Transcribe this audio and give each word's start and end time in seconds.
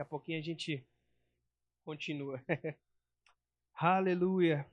Daqui 0.00 0.08
a 0.08 0.16
pouquinho 0.16 0.38
a 0.38 0.42
gente 0.42 0.82
continua. 1.84 2.42
Aleluia. 3.74 4.66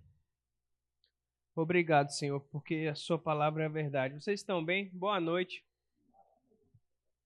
Obrigado, 1.54 2.12
Senhor, 2.12 2.40
porque 2.50 2.88
a 2.90 2.96
Sua 2.96 3.20
palavra 3.20 3.66
é 3.66 3.68
verdade. 3.68 4.14
Vocês 4.14 4.40
estão 4.40 4.64
bem? 4.64 4.90
Boa 4.94 5.20
noite. 5.20 5.66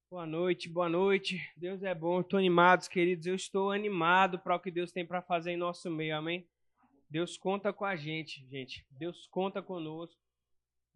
Boa 0.10 0.26
noite, 0.26 0.68
boa 0.68 0.90
noite. 0.90 1.48
Deus 1.56 1.84
é 1.84 1.94
bom. 1.94 2.22
Estou 2.22 2.40
animado, 2.40 2.90
queridos. 2.90 3.28
Eu 3.28 3.36
estou 3.36 3.70
animado 3.70 4.40
para 4.40 4.56
o 4.56 4.60
que 4.60 4.72
Deus 4.72 4.92
tem 4.92 5.06
para 5.06 5.22
fazer 5.22 5.52
em 5.52 5.58
nosso 5.58 5.88
meio. 5.92 6.16
Amém? 6.16 6.48
Deus 7.08 7.38
conta 7.38 7.72
com 7.72 7.86
a 7.86 7.96
gente, 7.96 8.44
gente. 8.50 8.84
Deus 8.90 9.28
conta 9.28 9.62
conosco. 9.62 10.20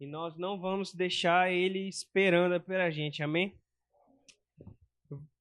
E 0.00 0.06
nós 0.08 0.36
não 0.36 0.58
vamos 0.58 0.92
deixar 0.92 1.52
Ele 1.52 1.88
esperando 1.88 2.60
pela 2.60 2.90
gente. 2.90 3.22
Amém? 3.22 3.56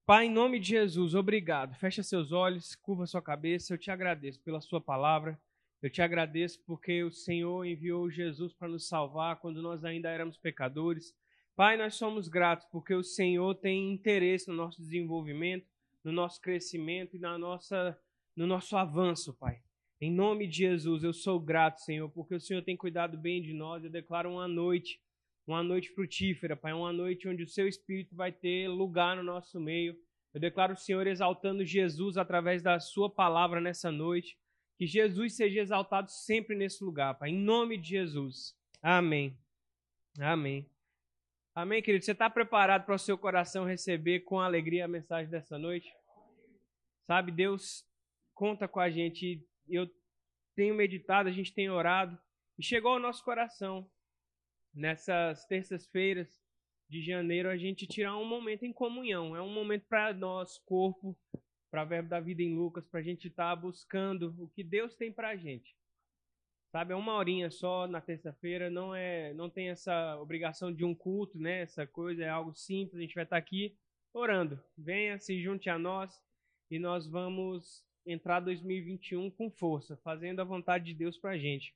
Pai, 0.06 0.28
em 0.28 0.32
nome 0.32 0.60
de 0.60 0.68
Jesus, 0.68 1.16
obrigado. 1.16 1.74
Fecha 1.80 2.04
seus 2.04 2.32
olhos, 2.32 2.76
curva 2.76 3.08
sua 3.08 3.24
cabeça. 3.24 3.73
Eu 3.73 3.77
te 3.80 3.90
agradeço 3.90 4.40
pela 4.41 4.62
Sua 4.62 4.80
palavra. 4.80 5.36
Eu 5.82 5.90
te 5.90 6.00
agradeço 6.00 6.62
porque 6.63 7.04
o 7.04 7.12
Senhor 7.12 7.66
enviou 7.66 8.08
Jesus 8.12 8.54
para 8.54 8.68
nos 8.68 8.88
salvar 8.88 9.38
quando 9.38 9.63
nós 9.63 9.84
ainda 9.84 10.08
éramos 10.08 10.38
pecadores. 10.38 11.12
Pai, 11.55 11.76
nós 11.76 11.96
somos 11.96 12.27
gratos 12.27 12.68
porque 12.72 12.94
o 12.94 13.04
Senhor 13.04 13.55
tem 13.55 13.91
interesse 13.94 14.48
no 14.48 14.54
nosso 14.54 14.80
desenvolvimento, 14.80 15.66
no 16.04 16.12
nosso 16.12 16.40
crescimento 16.40 17.16
e 17.16 17.20
na 17.20 17.35
nossa, 17.40 17.98
no 18.35 18.46
nosso 18.46 18.77
avanço, 18.77 19.34
Pai. 19.34 19.60
Em 19.99 20.12
nome 20.12 20.46
de 20.46 20.58
Jesus, 20.58 21.04
eu 21.04 21.13
sou 21.13 21.40
grato, 21.40 21.82
Senhor, 21.82 22.12
porque 22.12 22.35
o 22.35 22.40
Senhor 22.40 22.62
tem 22.62 22.77
cuidado 22.77 23.18
bem 23.18 23.41
de 23.41 23.55
nós. 23.55 23.84
Eu 23.84 23.90
declaro 23.90 24.30
uma 24.34 24.48
noite, 24.48 24.99
uma 25.48 25.62
noite 25.62 25.90
frutífera, 25.90 26.55
Pai, 26.55 26.73
uma 26.73 26.91
noite 26.91 27.27
onde 27.27 27.44
o 27.44 27.48
Seu 27.48 27.67
Espírito 27.67 28.16
vai 28.16 28.31
ter 28.31 28.67
lugar 28.67 29.16
no 29.16 29.23
nosso 29.23 29.59
meio. 29.59 29.95
Eu 30.34 30.41
declaro 30.41 30.73
o 30.73 30.77
Senhor 30.77 31.05
exaltando 31.08 31.63
Jesus 31.63 32.18
através 32.18 32.62
da 32.62 32.80
Sua 32.80 33.09
palavra 33.09 33.62
nessa 33.62 33.91
noite. 33.91 34.38
Que 34.77 34.85
Jesus 34.85 35.35
seja 35.35 35.62
exaltado 35.62 36.12
sempre 36.12 36.55
nesse 36.55 36.84
lugar, 36.84 37.18
Pai. 37.18 37.29
Em 37.29 37.38
nome 37.38 37.77
de 37.77 37.90
Jesus. 37.90 38.57
Amém. 38.82 39.38
Amém. 40.20 40.70
Amém, 41.54 41.82
querido? 41.82 42.04
Você 42.04 42.12
está 42.12 42.29
preparado 42.29 42.85
para 42.85 42.96
o 42.96 42.99
seu 42.99 43.18
coração 43.18 43.63
receber 43.63 44.21
com 44.21 44.41
alegria 44.41 44.84
a 44.84 44.90
mensagem 44.90 45.32
dessa 45.32 45.57
noite? 45.57 45.90
Sabe, 47.07 47.32
Deus 47.32 47.85
conta 48.34 48.68
com 48.68 48.79
a 48.79 48.90
gente. 48.90 49.48
Eu 49.70 49.90
tenho 50.54 50.76
meditado, 50.76 51.29
a 51.29 51.32
gente 51.32 51.54
tem 51.54 51.70
orado. 51.70 52.20
E 52.60 52.63
chegou 52.63 52.91
ao 52.91 52.99
nosso 52.99 53.23
coração, 53.23 53.90
nessas 54.76 55.45
terças-feiras 55.45 56.43
de 56.90 57.01
janeiro, 57.01 57.49
a 57.49 57.57
gente 57.57 57.87
tirar 57.87 58.18
um 58.18 58.26
momento 58.26 58.63
em 58.63 58.73
comunhão. 58.73 59.35
É 59.35 59.41
um 59.41 59.51
momento 59.51 59.85
para 59.87 60.13
nós, 60.13 60.57
corpo, 60.59 61.17
para 61.71 61.85
Verbo 61.85 62.09
da 62.09 62.20
Vida 62.20 62.43
em 62.43 62.55
Lucas, 62.55 62.87
para 62.87 62.99
a 62.99 63.04
gente 63.04 63.27
estar 63.27 63.55
tá 63.55 63.55
buscando 63.55 64.35
o 64.38 64.47
que 64.50 64.63
Deus 64.63 64.95
tem 64.95 65.12
para 65.12 65.29
a 65.29 65.35
gente. 65.35 65.75
Sabe, 66.72 66.91
é 66.91 66.95
uma 66.95 67.16
horinha 67.16 67.50
só 67.50 67.88
na 67.88 68.01
terça-feira, 68.01 68.69
não 68.69 68.94
é, 68.94 69.34
não 69.34 69.50
tem 69.50 69.69
essa 69.69 70.19
obrigação 70.19 70.73
de 70.73 70.84
um 70.84 70.94
culto, 70.94 71.39
né? 71.39 71.62
Essa 71.62 71.88
coisa 71.88 72.23
é 72.23 72.29
algo 72.29 72.53
simples, 72.53 72.97
a 72.97 73.01
gente 73.01 73.16
vai 73.16 73.23
estar 73.23 73.38
aqui 73.38 73.78
orando. 74.13 74.62
Venha, 74.78 75.17
se 75.17 75.41
junte 75.41 75.69
a 75.69 75.79
nós 75.79 76.22
e 76.69 76.78
nós 76.78 77.07
vamos 77.07 77.81
entrar 78.06 78.41
2021 78.41 79.31
com 79.31 79.50
força, 79.50 79.95
fazendo 79.97 80.41
a 80.41 80.45
vontade 80.45 80.85
de 80.85 80.94
Deus 80.94 81.17
pra 81.17 81.38
gente. 81.38 81.73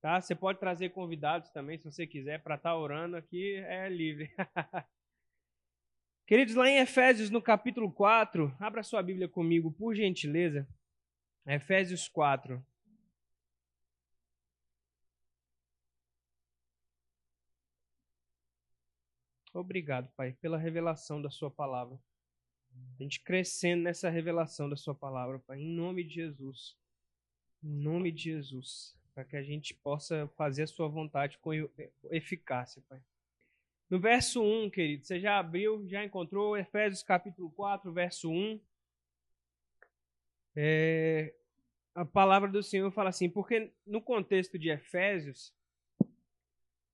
Tá? 0.00 0.20
Você 0.20 0.34
pode 0.34 0.58
trazer 0.58 0.90
convidados 0.90 1.50
também, 1.50 1.78
se 1.78 1.84
você 1.84 2.06
quiser, 2.06 2.42
para 2.42 2.54
estar 2.54 2.70
tá 2.70 2.76
orando 2.76 3.16
aqui, 3.16 3.56
é 3.56 3.88
livre. 3.88 4.30
Queridos, 6.26 6.54
lá 6.54 6.68
em 6.68 6.78
Efésios, 6.78 7.28
no 7.28 7.42
capítulo 7.42 7.92
4, 7.92 8.56
abra 8.58 8.82
sua 8.82 9.02
Bíblia 9.02 9.28
comigo, 9.28 9.70
por 9.72 9.94
gentileza. 9.94 10.66
Efésios 11.46 12.08
4. 12.08 12.64
Obrigado, 19.52 20.08
Pai, 20.16 20.32
pela 20.40 20.56
revelação 20.56 21.20
da 21.20 21.28
Sua 21.28 21.50
palavra. 21.50 21.98
A 22.98 23.02
gente 23.02 23.20
crescendo 23.20 23.82
nessa 23.82 24.08
revelação 24.08 24.68
da 24.70 24.76
Sua 24.76 24.94
palavra, 24.94 25.40
Pai, 25.40 25.58
em 25.58 25.74
nome 25.74 26.04
de 26.04 26.14
Jesus. 26.14 26.78
Em 27.62 27.68
nome 27.68 28.12
de 28.12 28.22
Jesus. 28.22 28.99
Para 29.14 29.24
que 29.24 29.36
a 29.36 29.42
gente 29.42 29.74
possa 29.74 30.28
fazer 30.36 30.62
a 30.62 30.66
Sua 30.66 30.88
vontade 30.88 31.38
com 31.38 31.52
eficácia, 32.10 32.82
Pai. 32.88 33.00
No 33.90 33.98
verso 33.98 34.40
1, 34.40 34.70
querido, 34.70 35.04
você 35.04 35.18
já 35.18 35.38
abriu, 35.38 35.84
já 35.88 36.04
encontrou 36.04 36.56
Efésios 36.56 37.02
capítulo 37.02 37.50
4, 37.50 37.92
verso 37.92 38.30
1. 38.30 38.60
É, 40.54 41.34
a 41.92 42.04
palavra 42.04 42.48
do 42.48 42.62
Senhor 42.62 42.90
fala 42.92 43.10
assim, 43.10 43.28
porque 43.28 43.72
no 43.84 44.00
contexto 44.00 44.56
de 44.56 44.70
Efésios, 44.70 45.52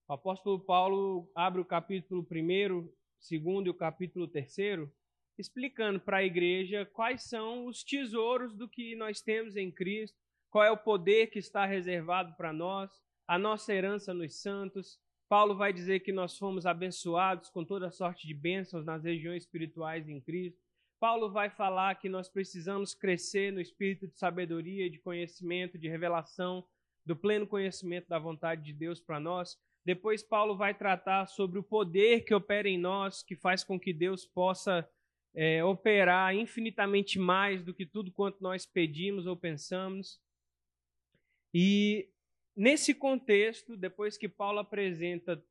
o 0.08 0.12
apóstolo 0.12 0.58
Paulo 0.58 1.30
abre 1.34 1.60
o 1.60 1.64
capítulo 1.64 2.26
1, 2.30 2.88
segundo 3.18 3.66
e 3.66 3.70
o 3.70 3.74
capítulo 3.74 4.26
3, 4.26 4.88
explicando 5.36 6.00
para 6.00 6.18
a 6.18 6.24
igreja 6.24 6.86
quais 6.86 7.24
são 7.24 7.66
os 7.66 7.84
tesouros 7.84 8.54
do 8.54 8.68
que 8.68 8.96
nós 8.96 9.20
temos 9.20 9.54
em 9.54 9.70
Cristo, 9.70 10.16
qual 10.56 10.64
é 10.64 10.70
o 10.70 10.76
poder 10.78 11.26
que 11.26 11.38
está 11.38 11.66
reservado 11.66 12.32
para 12.32 12.50
nós, 12.50 12.90
a 13.28 13.38
nossa 13.38 13.74
herança 13.74 14.14
nos 14.14 14.40
santos. 14.40 14.98
Paulo 15.28 15.54
vai 15.54 15.70
dizer 15.70 16.00
que 16.00 16.12
nós 16.12 16.38
fomos 16.38 16.64
abençoados 16.64 17.50
com 17.50 17.62
toda 17.62 17.90
sorte 17.90 18.26
de 18.26 18.32
bênçãos 18.32 18.82
nas 18.82 19.04
regiões 19.04 19.42
espirituais 19.42 20.08
em 20.08 20.18
Cristo. 20.18 20.58
Paulo 20.98 21.30
vai 21.30 21.50
falar 21.50 21.96
que 21.96 22.08
nós 22.08 22.26
precisamos 22.26 22.94
crescer 22.94 23.52
no 23.52 23.60
espírito 23.60 24.08
de 24.08 24.16
sabedoria, 24.16 24.88
de 24.88 24.98
conhecimento, 24.98 25.76
de 25.76 25.90
revelação, 25.90 26.66
do 27.04 27.14
pleno 27.14 27.46
conhecimento 27.46 28.08
da 28.08 28.18
vontade 28.18 28.64
de 28.64 28.72
Deus 28.72 28.98
para 28.98 29.20
nós. 29.20 29.58
Depois, 29.84 30.22
Paulo 30.22 30.56
vai 30.56 30.72
tratar 30.72 31.26
sobre 31.26 31.58
o 31.58 31.62
poder 31.62 32.24
que 32.24 32.34
opera 32.34 32.66
em 32.66 32.78
nós, 32.78 33.22
que 33.22 33.36
faz 33.36 33.62
com 33.62 33.78
que 33.78 33.92
Deus 33.92 34.24
possa 34.24 34.88
é, 35.34 35.62
operar 35.62 36.34
infinitamente 36.34 37.18
mais 37.18 37.62
do 37.62 37.74
que 37.74 37.84
tudo 37.84 38.10
quanto 38.10 38.42
nós 38.42 38.64
pedimos 38.64 39.26
ou 39.26 39.36
pensamos. 39.36 40.24
E 41.58 42.10
nesse 42.54 42.92
contexto, 42.92 43.78
depois 43.78 44.18
que 44.18 44.28
Paulo 44.28 44.58
apresenta 44.58 45.42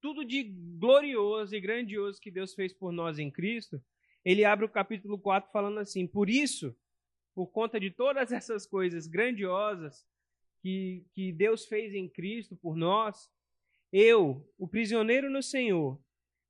tudo 0.00 0.24
de 0.24 0.44
glorioso 0.44 1.54
e 1.54 1.60
grandioso 1.60 2.18
que 2.18 2.30
Deus 2.30 2.54
fez 2.54 2.72
por 2.72 2.90
nós 2.90 3.18
em 3.18 3.30
Cristo, 3.30 3.78
ele 4.24 4.46
abre 4.46 4.64
o 4.64 4.68
capítulo 4.70 5.18
4 5.18 5.52
falando 5.52 5.78
assim: 5.78 6.06
Por 6.06 6.30
isso, 6.30 6.74
por 7.34 7.48
conta 7.48 7.78
de 7.78 7.90
todas 7.90 8.32
essas 8.32 8.64
coisas 8.64 9.06
grandiosas 9.06 10.06
que, 10.62 11.04
que 11.12 11.30
Deus 11.30 11.66
fez 11.66 11.92
em 11.92 12.08
Cristo 12.08 12.56
por 12.56 12.74
nós, 12.74 13.30
eu, 13.92 14.50
o 14.56 14.66
prisioneiro 14.66 15.28
no 15.28 15.42
Senhor, 15.42 16.02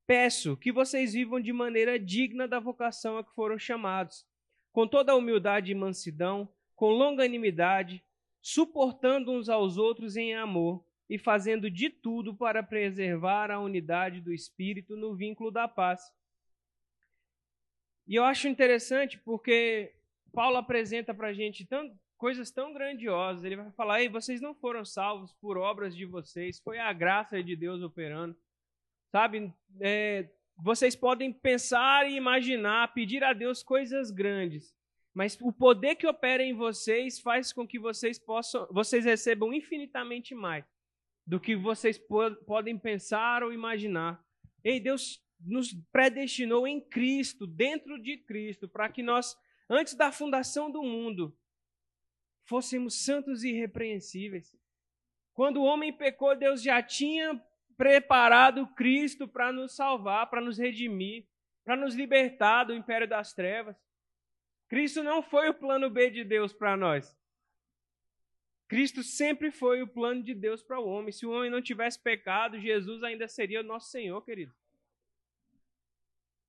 peço 0.06 0.56
que 0.56 0.70
vocês 0.70 1.12
vivam 1.12 1.40
de 1.40 1.52
maneira 1.52 1.98
digna 1.98 2.46
da 2.46 2.60
vocação 2.60 3.18
a 3.18 3.24
que 3.24 3.34
foram 3.34 3.58
chamados, 3.58 4.24
com 4.70 4.86
toda 4.86 5.10
a 5.10 5.16
humildade 5.16 5.72
e 5.72 5.74
mansidão, 5.74 6.48
com 6.76 6.90
longanimidade, 6.90 8.00
suportando 8.42 9.30
uns 9.30 9.48
aos 9.48 9.78
outros 9.78 10.16
em 10.16 10.34
amor 10.34 10.84
e 11.08 11.16
fazendo 11.16 11.70
de 11.70 11.88
tudo 11.88 12.34
para 12.34 12.62
preservar 12.62 13.50
a 13.50 13.60
unidade 13.60 14.20
do 14.20 14.32
espírito 14.32 14.96
no 14.96 15.14
vínculo 15.14 15.50
da 15.50 15.68
paz. 15.68 16.12
E 18.06 18.16
eu 18.16 18.24
acho 18.24 18.48
interessante 18.48 19.18
porque 19.18 19.94
Paulo 20.32 20.56
apresenta 20.56 21.14
para 21.14 21.28
a 21.28 21.32
gente 21.32 21.66
coisas 22.16 22.50
tão 22.50 22.72
grandiosas. 22.72 23.44
Ele 23.44 23.56
vai 23.56 23.70
falar: 23.72 24.02
Ei, 24.02 24.08
vocês 24.08 24.40
não 24.40 24.54
foram 24.54 24.84
salvos 24.84 25.32
por 25.34 25.56
obras 25.56 25.94
de 25.94 26.04
vocês, 26.04 26.58
foi 26.58 26.78
a 26.78 26.92
graça 26.92 27.42
de 27.42 27.54
Deus 27.54 27.80
operando. 27.82 28.36
Sabe, 29.10 29.52
é, 29.80 30.28
vocês 30.56 30.96
podem 30.96 31.32
pensar 31.32 32.08
e 32.10 32.16
imaginar, 32.16 32.94
pedir 32.94 33.22
a 33.22 33.32
Deus 33.32 33.62
coisas 33.62 34.10
grandes, 34.10 34.74
mas 35.14 35.38
o 35.40 35.52
poder 35.52 35.96
que 35.96 36.06
opera 36.06 36.42
em 36.42 36.54
vocês 36.54 37.20
faz 37.20 37.52
com 37.52 37.66
que 37.66 37.78
vocês 37.78 38.18
possam, 38.18 38.66
vocês 38.70 39.04
recebam 39.04 39.52
infinitamente 39.52 40.34
mais 40.34 40.64
do 41.26 41.38
que 41.38 41.54
vocês 41.54 41.98
po 41.98 42.34
podem 42.46 42.78
pensar 42.78 43.42
ou 43.42 43.52
imaginar. 43.52 44.24
Ei, 44.64 44.80
Deus 44.80 45.22
nos 45.40 45.72
predestinou 45.92 46.66
em 46.66 46.80
Cristo, 46.80 47.46
dentro 47.46 48.00
de 48.00 48.16
Cristo, 48.16 48.68
para 48.68 48.88
que 48.88 49.02
nós, 49.02 49.36
antes 49.68 49.94
da 49.94 50.10
fundação 50.10 50.70
do 50.70 50.82
mundo, 50.82 51.36
fôssemos 52.44 53.04
santos 53.04 53.44
e 53.44 53.50
irrepreensíveis. 53.50 54.56
Quando 55.34 55.58
o 55.58 55.64
homem 55.64 55.92
pecou, 55.92 56.36
Deus 56.36 56.62
já 56.62 56.82
tinha 56.82 57.40
preparado 57.76 58.66
Cristo 58.74 59.26
para 59.26 59.52
nos 59.52 59.74
salvar, 59.74 60.28
para 60.28 60.40
nos 60.40 60.58
redimir, 60.58 61.26
para 61.64 61.76
nos 61.76 61.94
libertar 61.94 62.64
do 62.64 62.74
império 62.74 63.08
das 63.08 63.32
trevas. 63.32 63.76
Cristo 64.72 65.02
não 65.02 65.22
foi 65.22 65.50
o 65.50 65.54
plano 65.54 65.90
B 65.90 66.08
de 66.08 66.24
Deus 66.24 66.50
para 66.50 66.78
nós. 66.78 67.14
Cristo 68.66 69.02
sempre 69.02 69.50
foi 69.50 69.82
o 69.82 69.86
plano 69.86 70.22
de 70.22 70.34
Deus 70.34 70.62
para 70.62 70.80
o 70.80 70.88
homem. 70.88 71.12
Se 71.12 71.26
o 71.26 71.30
homem 71.30 71.50
não 71.50 71.60
tivesse 71.60 72.02
pecado, 72.02 72.58
Jesus 72.58 73.02
ainda 73.02 73.28
seria 73.28 73.60
o 73.60 73.62
nosso 73.62 73.90
Senhor, 73.90 74.18
querido. 74.22 74.50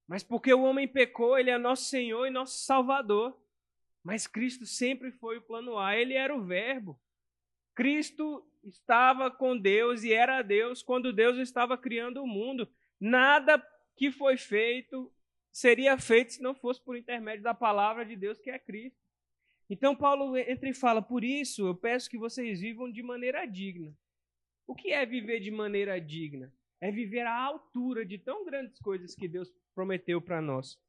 Mas 0.08 0.24
porque 0.24 0.54
o 0.54 0.64
homem 0.64 0.88
pecou, 0.88 1.38
ele 1.38 1.50
é 1.50 1.58
nosso 1.58 1.84
Senhor 1.90 2.26
e 2.26 2.30
nosso 2.30 2.60
Salvador. 2.60 3.38
Mas 4.02 4.26
Cristo 4.26 4.66
sempre 4.66 5.12
foi 5.12 5.40
o 5.40 5.42
plano 5.42 5.78
A, 5.78 5.98
ele 5.98 6.14
era 6.14 6.34
o 6.34 6.46
Verbo. 6.46 6.98
Cristo 7.76 8.42
estava 8.64 9.30
com 9.30 9.58
Deus 9.58 10.02
e 10.06 10.14
era 10.14 10.42
Deus 10.42 10.82
quando 10.82 11.12
Deus 11.12 11.38
estava 11.40 11.78
criando 11.78 12.24
o 12.24 12.28
mundo. 12.28 12.70
Nada 12.98 13.62
que 13.98 14.14
foi 14.14 14.38
feito 14.38 15.12
seria 15.54 15.98
feito 16.00 16.34
se 16.34 16.42
não 16.42 16.56
fosse 16.56 16.82
por 16.82 16.98
intermédio 16.98 17.44
da 17.44 17.54
palavra 17.54 18.04
de 18.04 18.16
Deus, 18.16 18.40
que 18.40 18.50
é 18.50 18.58
Cristo. 18.58 19.00
Então, 19.70 19.96
Paulo 19.96 20.36
entra 20.36 20.68
e 20.68 20.74
fala: 20.74 21.02
Por 21.02 21.24
isso, 21.24 21.68
eu 21.68 21.76
peço 21.76 22.10
que 22.10 22.18
vocês 22.18 22.60
vivam 22.60 22.92
de 22.92 23.04
maneira 23.04 23.46
digna. 23.46 23.96
O 24.68 24.76
que 24.76 24.92
é 24.92 25.06
viver 25.06 25.40
de 25.40 25.52
maneira 25.52 26.02
digna? 26.02 26.52
É 26.82 26.92
viver 26.92 27.26
à 27.26 27.40
altura 27.40 28.06
de 28.06 28.18
tão 28.18 28.44
grandes 28.44 28.80
coisas 28.80 29.16
que 29.16 29.28
Deus 29.28 29.54
prometeu 29.74 30.20
para 30.20 30.42
nós. 30.42 30.82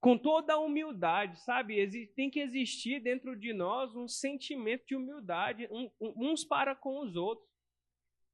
Com 0.00 0.16
toda 0.16 0.54
a 0.54 0.58
humildade, 0.58 1.40
sabe? 1.40 2.06
Tem 2.14 2.30
que 2.30 2.40
existir 2.40 3.00
dentro 3.00 3.34
de 3.34 3.52
nós 3.52 3.94
um 3.96 4.06
sentimento 4.06 4.86
de 4.86 4.94
humildade 4.94 5.68
uns 6.00 6.44
para 6.44 6.74
com 6.74 7.00
os 7.00 7.16
outros. 7.16 7.48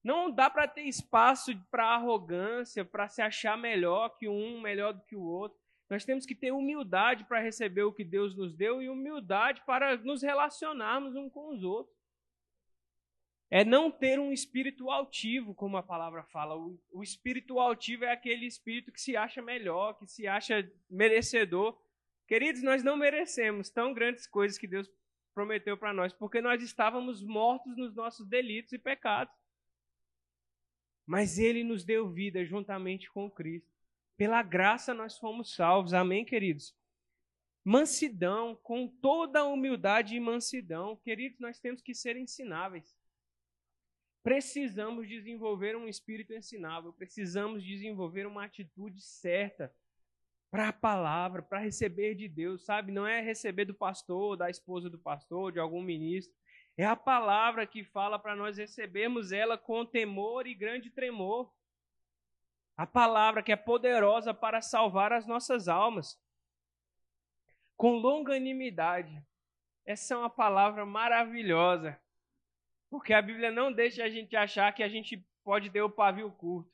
Não 0.03 0.31
dá 0.31 0.51
para 0.51 0.67
ter 0.67 0.83
espaço 0.83 1.57
para 1.71 1.95
arrogância, 1.95 2.85
para 2.85 3.09
se 3.09 3.23
achar 3.23 3.57
melhor 3.57 4.11
que 4.17 4.29
um, 4.29 4.61
melhor 4.61 4.93
do 4.93 5.03
que 5.03 5.15
o 5.15 5.23
outro. 5.23 5.59
Nós 5.89 6.05
temos 6.05 6.27
que 6.27 6.35
ter 6.35 6.53
humildade 6.53 7.25
para 7.25 7.39
receber 7.39 7.83
o 7.83 7.93
que 7.93 8.03
Deus 8.03 8.35
nos 8.35 8.55
deu 8.55 8.83
e 8.83 8.89
humildade 8.89 9.63
para 9.67 9.97
nos 9.99 10.23
relacionarmos 10.23 11.15
uns 11.15 11.31
com 11.31 11.55
os 11.55 11.63
outros. 11.63 11.95
É 13.51 13.63
não 13.63 13.91
ter 13.91 14.19
um 14.19 14.33
espírito 14.33 14.91
altivo, 14.91 15.55
como 15.55 15.77
a 15.77 15.83
palavra 15.83 16.25
fala. 16.25 16.57
O, 16.57 16.81
o 16.91 17.03
espírito 17.03 17.61
altivo 17.61 18.07
é 18.07 18.11
aquele 18.11 18.47
espírito 18.47 18.91
que 18.91 19.01
se 19.01 19.15
acha 19.15 19.43
melhor, 19.43 19.99
que 19.99 20.07
se 20.07 20.27
acha 20.27 20.67
merecedor. 20.89 21.79
Queridos, 22.27 22.63
nós 22.63 22.83
não 22.83 22.97
merecemos 22.97 23.69
tão 23.69 23.93
grandes 23.93 24.27
coisas 24.27 24.57
que 24.57 24.67
Deus 24.67 24.91
prometeu 25.35 25.77
para 25.77 25.93
nós, 25.93 26.13
porque 26.15 26.41
nós 26.41 26.63
estávamos 26.63 27.23
mortos 27.23 27.77
nos 27.77 27.95
nossos 27.95 28.27
delitos 28.27 28.73
e 28.73 28.79
pecados. 28.79 29.35
Mas 31.07 31.39
Ele 31.39 31.65
nos 31.65 31.85
deu 31.85 32.09
vida 32.11 32.45
juntamente 32.45 33.11
com 33.11 33.31
Cristo. 33.31 33.69
Pela 34.17 34.43
graça 34.43 34.95
nós 34.95 35.19
fomos 35.19 35.55
salvos. 35.55 35.95
Amém, 35.95 36.25
queridos? 36.25 36.75
Mansidão, 37.65 38.57
com 38.63 38.89
toda 38.89 39.41
a 39.41 39.45
humildade 39.45 40.17
e 40.17 40.21
mansidão. 40.21 40.97
Queridos, 40.97 41.39
nós 41.39 41.61
temos 41.61 41.81
que 41.81 41.95
ser 41.95 42.17
ensináveis. 42.17 42.97
Precisamos 44.23 45.09
desenvolver 45.09 45.77
um 45.77 45.89
espírito 45.89 46.33
ensinável, 46.33 46.93
precisamos 46.93 47.65
desenvolver 47.65 48.25
uma 48.25 48.45
atitude 48.45 49.01
certa 49.01 49.75
para 50.49 50.69
a 50.69 50.73
palavra, 50.73 51.43
para 51.43 51.59
receber 51.59 52.15
de 52.15 52.29
Deus, 52.29 52.65
sabe? 52.65 52.93
Não 52.93 53.07
é 53.07 53.21
receber 53.21 53.65
do 53.65 53.75
pastor, 53.75 54.37
da 54.37 54.49
esposa 54.49 54.89
do 54.89 54.99
pastor, 54.99 55.51
de 55.51 55.59
algum 55.59 55.83
ministro. 55.83 56.33
É 56.77 56.85
a 56.87 56.97
palavra 56.97 57.67
que 57.67 57.85
fala 57.85 58.19
para 58.19 58.35
nós 58.35 58.57
recebermos 58.57 59.31
ela 59.31 59.59
com 59.59 59.85
temor 59.85 60.47
e 60.47 60.55
grande 60.55 60.91
tremor. 60.91 61.53
A 62.77 62.87
palavra 62.87 63.43
que 63.43 63.53
é 63.53 63.57
poderosa 63.57 64.33
para 64.33 64.63
salvar 64.63 65.13
as 65.13 65.27
nossas 65.27 65.69
almas. 65.69 66.19
Com 67.77 67.97
longanimidade. 67.97 69.23
Essa 69.85 70.15
é 70.15 70.17
uma 70.17 70.31
palavra 70.31 70.87
maravilhosa. 70.87 72.01
Porque 72.89 73.13
a 73.13 73.21
Bíblia 73.21 73.51
não 73.51 73.73
deixa 73.73 74.05
a 74.05 74.09
gente 74.09 74.35
achar 74.35 74.73
que 74.73 74.83
a 74.83 74.89
gente 74.89 75.25
pode 75.45 75.71
ter 75.71 75.83
o 75.83 75.91
pavio 75.91 76.31
curto. 76.33 76.73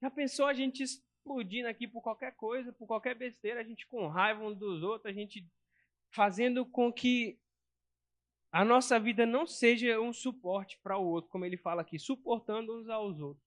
Já 0.00 0.10
pensou 0.10 0.46
a 0.46 0.54
gente 0.54 0.82
explodindo 0.82 1.68
aqui 1.68 1.86
por 1.86 2.02
qualquer 2.02 2.32
coisa, 2.32 2.72
por 2.72 2.86
qualquer 2.86 3.14
besteira, 3.14 3.60
a 3.60 3.64
gente 3.64 3.86
com 3.86 4.06
raiva 4.06 4.44
um 4.44 4.54
dos 4.54 4.82
outros, 4.82 5.10
a 5.10 5.14
gente 5.14 5.46
fazendo 6.10 6.64
com 6.66 6.92
que 6.92 7.38
a 8.54 8.64
nossa 8.64 8.98
vida 8.98 9.26
não 9.26 9.46
seja 9.46 10.00
um 10.00 10.12
suporte 10.12 10.78
para 10.82 10.96
o 10.96 11.04
outro, 11.04 11.30
como 11.30 11.44
ele 11.44 11.56
fala 11.56 11.82
aqui, 11.82 11.98
suportando 11.98 12.78
uns 12.78 12.88
aos 12.88 13.20
outros. 13.20 13.44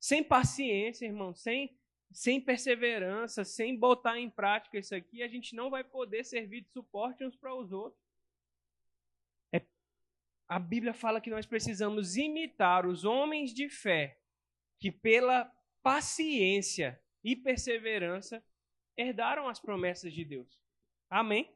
Sem 0.00 0.22
paciência, 0.22 1.06
irmão, 1.06 1.34
sem, 1.34 1.76
sem 2.10 2.40
perseverança, 2.40 3.44
sem 3.44 3.76
botar 3.76 4.18
em 4.18 4.30
prática 4.30 4.78
isso 4.78 4.94
aqui, 4.94 5.22
a 5.22 5.28
gente 5.28 5.54
não 5.54 5.70
vai 5.70 5.84
poder 5.84 6.24
servir 6.24 6.62
de 6.62 6.70
suporte 6.70 7.24
uns 7.24 7.36
para 7.36 7.54
os 7.54 7.72
outros 7.72 8.04
a 10.48 10.58
Bíblia 10.58 10.92
fala 10.92 11.20
que 11.20 11.30
nós 11.30 11.46
precisamos 11.46 12.16
imitar 12.16 12.86
os 12.86 13.04
homens 13.04 13.52
de 13.52 13.68
fé 13.68 14.18
que, 14.78 14.90
pela 14.90 15.50
paciência 15.82 17.00
e 17.22 17.34
perseverança, 17.34 18.44
herdaram 18.96 19.48
as 19.48 19.58
promessas 19.58 20.12
de 20.12 20.24
Deus. 20.24 20.60
Amém? 21.08 21.53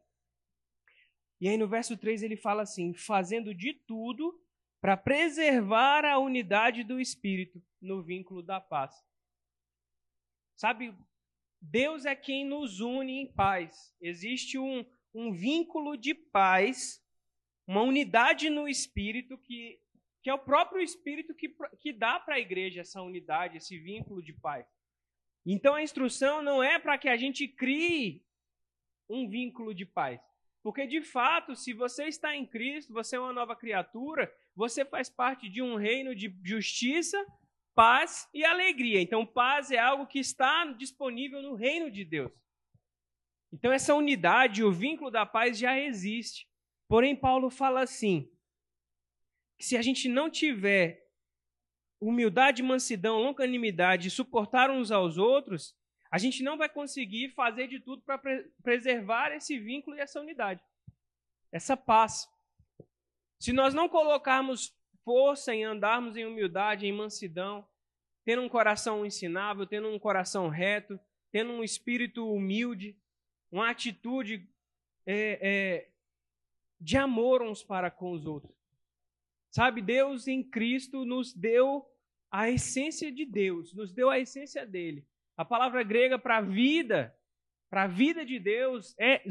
E 1.40 1.49
aí 1.49 1.56
no 1.56 1.69
verso 1.69 1.96
3 1.96 2.23
ele 2.23 2.37
fala 2.37 2.62
assim: 2.62 2.94
fazendo 2.94 3.55
de 3.55 3.75
tudo 3.75 4.38
para 4.81 4.96
preservar 4.96 6.05
a 6.05 6.19
unidade 6.19 6.85
do 6.85 7.00
espírito 7.00 7.62
no 7.81 8.02
vínculo 8.02 8.43
da 8.43 8.61
paz. 8.61 8.94
Sabe, 10.56 10.94
Deus 11.61 12.05
é 12.05 12.14
quem 12.14 12.44
nos 12.44 12.81
une 12.81 13.20
em 13.20 13.32
paz. 13.32 13.94
Existe 14.00 14.58
um, 14.58 14.85
um 15.14 15.32
vínculo 15.32 15.96
de 15.96 16.14
paz 16.14 17.02
uma 17.69 17.82
unidade 17.82 18.49
no 18.49 18.67
Espírito 18.67 19.37
que, 19.37 19.79
que 20.23 20.31
é 20.31 20.35
o 20.35 20.38
próprio 20.38 20.81
Espírito 20.81 21.35
que, 21.35 21.55
que 21.79 21.93
dá 21.93 22.19
para 22.19 22.37
a 22.37 22.40
igreja 22.40 22.81
essa 22.81 23.02
unidade, 23.02 23.58
esse 23.58 23.79
vínculo 23.79 24.23
de 24.23 24.32
paz. 24.32 24.67
Então 25.44 25.75
a 25.75 25.82
instrução 25.82 26.40
não 26.40 26.62
é 26.62 26.79
para 26.79 26.96
que 26.96 27.11
a 27.11 27.17
gente 27.17 27.46
crie 27.46 28.25
um 29.06 29.29
vínculo 29.29 29.75
de 29.75 29.85
paz. 29.85 30.19
Porque 30.62 30.87
de 30.87 31.00
fato, 31.00 31.55
se 31.55 31.72
você 31.72 32.05
está 32.05 32.34
em 32.34 32.46
Cristo, 32.46 32.93
você 32.93 33.16
é 33.16 33.20
uma 33.20 33.32
nova 33.32 33.55
criatura, 33.55 34.32
você 34.55 34.84
faz 34.84 35.08
parte 35.08 35.49
de 35.49 35.62
um 35.62 35.76
reino 35.76 36.14
de 36.14 36.34
justiça, 36.44 37.25
paz 37.75 38.28
e 38.34 38.44
alegria. 38.44 39.00
Então, 39.00 39.25
paz 39.25 39.70
é 39.70 39.78
algo 39.78 40.06
que 40.06 40.19
está 40.19 40.64
disponível 40.72 41.40
no 41.40 41.55
reino 41.55 41.90
de 41.90 42.05
Deus. 42.05 42.32
Então, 43.52 43.72
essa 43.72 43.94
unidade, 43.94 44.64
o 44.64 44.72
vínculo 44.72 45.10
da 45.10 45.25
paz 45.25 45.58
já 45.58 45.78
existe. 45.78 46.49
Porém, 46.88 47.14
Paulo 47.14 47.50
fala 47.50 47.82
assim: 47.82 48.31
que 49.56 49.64
se 49.64 49.76
a 49.76 49.82
gente 49.82 50.08
não 50.08 50.28
tiver 50.28 51.06
humildade, 52.00 52.62
mansidão, 52.62 53.20
longanimidade, 53.20 54.11
suportar 54.11 54.70
uns 54.70 54.90
aos 54.90 55.19
outros, 55.19 55.76
a 56.10 56.19
gente 56.19 56.43
não 56.43 56.56
vai 56.56 56.69
conseguir 56.69 57.31
fazer 57.31 57.69
de 57.69 57.81
tudo 57.81 58.02
para 58.02 58.19
pre 58.19 58.50
preservar 58.62 59.32
esse 59.32 59.58
vínculo 59.58 59.96
e 59.96 60.00
essa 60.00 60.20
unidade, 60.20 60.62
essa 61.52 61.76
paz. 61.76 62.28
Se 63.38 63.52
nós 63.52 63.75
não 63.75 63.88
colocarmos 63.88 64.75
força 65.04 65.54
em 65.54 65.64
andarmos 65.64 66.16
em 66.16 66.25
humildade, 66.25 66.87
em 66.87 66.92
mansidão, 66.92 67.66
tendo 68.25 68.42
um 68.42 68.49
coração 68.49 69.06
ensinável, 69.06 69.66
tendo 69.66 69.88
um 69.88 69.99
coração 69.99 70.49
reto, 70.49 70.99
tendo 71.30 71.52
um 71.52 71.62
espírito 71.62 72.30
humilde, 72.30 72.97
uma 73.50 73.71
atitude 73.71 74.49
é, 75.06 75.38
é, 75.40 75.88
de 76.80 76.97
amor 76.97 77.42
uns 77.42 77.62
para 77.62 77.90
com 77.90 78.12
os 78.12 78.26
outros. 78.26 78.54
Sabe, 79.50 79.80
Deus 79.80 80.28
em 80.28 80.42
Cristo 80.42 81.04
nos 81.04 81.33
deu 81.33 81.90
a 82.30 82.50
essência 82.50 83.11
de 83.11 83.25
Deus, 83.25 83.73
nos 83.73 83.92
deu 83.92 84.11
a 84.11 84.18
essência 84.18 84.66
dele. 84.66 85.06
A 85.38 85.45
palavra 85.45 85.85
grega 85.85 86.18
para 86.18 86.40
vida, 86.40 87.16
para 87.71 87.85
a 87.85 87.87
vida 87.87 88.26
de 88.26 88.40
Deus, 88.40 88.92
é, 88.99 89.23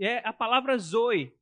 é 0.00 0.26
a 0.26 0.32
palavra 0.32 0.78
zoe, 0.78 1.36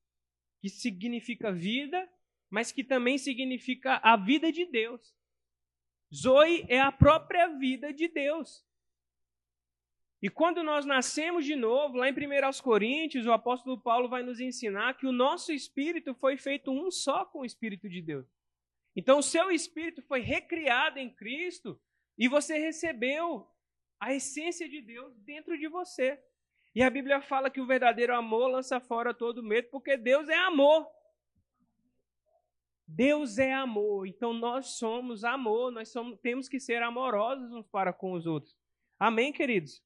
que 0.61 0.69
significa 0.69 1.53
vida, 1.53 2.11
mas 2.51 2.73
que 2.73 2.83
também 2.83 3.17
significa 3.17 4.01
a 4.03 4.17
vida 4.17 4.51
de 4.51 4.67
Deus. 4.67 5.15
Zoe 6.13 6.67
é 6.69 6.81
a 6.81 6.91
própria 6.91 7.47
vida 7.57 7.93
de 7.93 8.09
Deus. 8.09 8.67
E 10.21 10.29
quando 10.29 10.65
nós 10.65 10.85
nascemos 10.85 11.45
de 11.45 11.55
novo, 11.55 11.97
lá 11.97 12.09
em 12.09 12.13
1 12.13 12.61
Coríntios, 12.61 13.25
o 13.25 13.33
apóstolo 13.33 13.81
Paulo 13.81 14.09
vai 14.09 14.25
nos 14.25 14.41
ensinar 14.41 14.97
que 14.97 15.07
o 15.07 15.13
nosso 15.13 15.53
espírito 15.53 16.13
foi 16.15 16.37
feito 16.37 16.73
um 16.73 16.91
só 16.91 17.25
com 17.25 17.41
o 17.41 17.45
Espírito 17.45 17.89
de 17.89 18.03
Deus. 18.03 18.27
Então, 18.97 19.21
o 19.21 19.23
seu 19.23 19.51
espírito 19.53 20.03
foi 20.03 20.21
recriado 20.21 20.99
em 20.99 21.09
Cristo 21.09 21.81
e 22.19 22.27
você 22.27 22.59
recebeu 22.59 23.49
a 24.03 24.13
essência 24.13 24.69
de 24.69 24.83
Deus 24.83 25.17
dentro 25.19 25.57
de 25.57 25.69
você. 25.69 26.21
E 26.75 26.83
a 26.83 26.91
Bíblia 26.91 27.23
fala 27.23 27.49
que 27.49 27.61
o 27.61 27.67
verdadeiro 27.67 28.13
amor 28.13 28.49
lança 28.49 28.81
fora 28.81 29.15
todo 29.15 29.45
medo, 29.45 29.69
porque 29.71 29.97
Deus 29.97 30.29
é 30.29 30.35
amor. 30.35 30.91
Deus 32.85 33.39
é 33.39 33.53
amor, 33.53 34.09
então 34.09 34.35
nós 34.35 34.77
somos 34.77 35.23
amor, 35.23 35.71
nós 35.71 35.91
somos, 35.91 36.19
temos 36.19 36.49
que 36.49 36.59
ser 36.59 36.83
amorosos 36.83 37.53
uns 37.53 37.69
para 37.69 37.93
com 37.93 38.13
os 38.13 38.27
outros. 38.27 38.57
Amém, 38.99 39.33
queridos? 39.33 39.81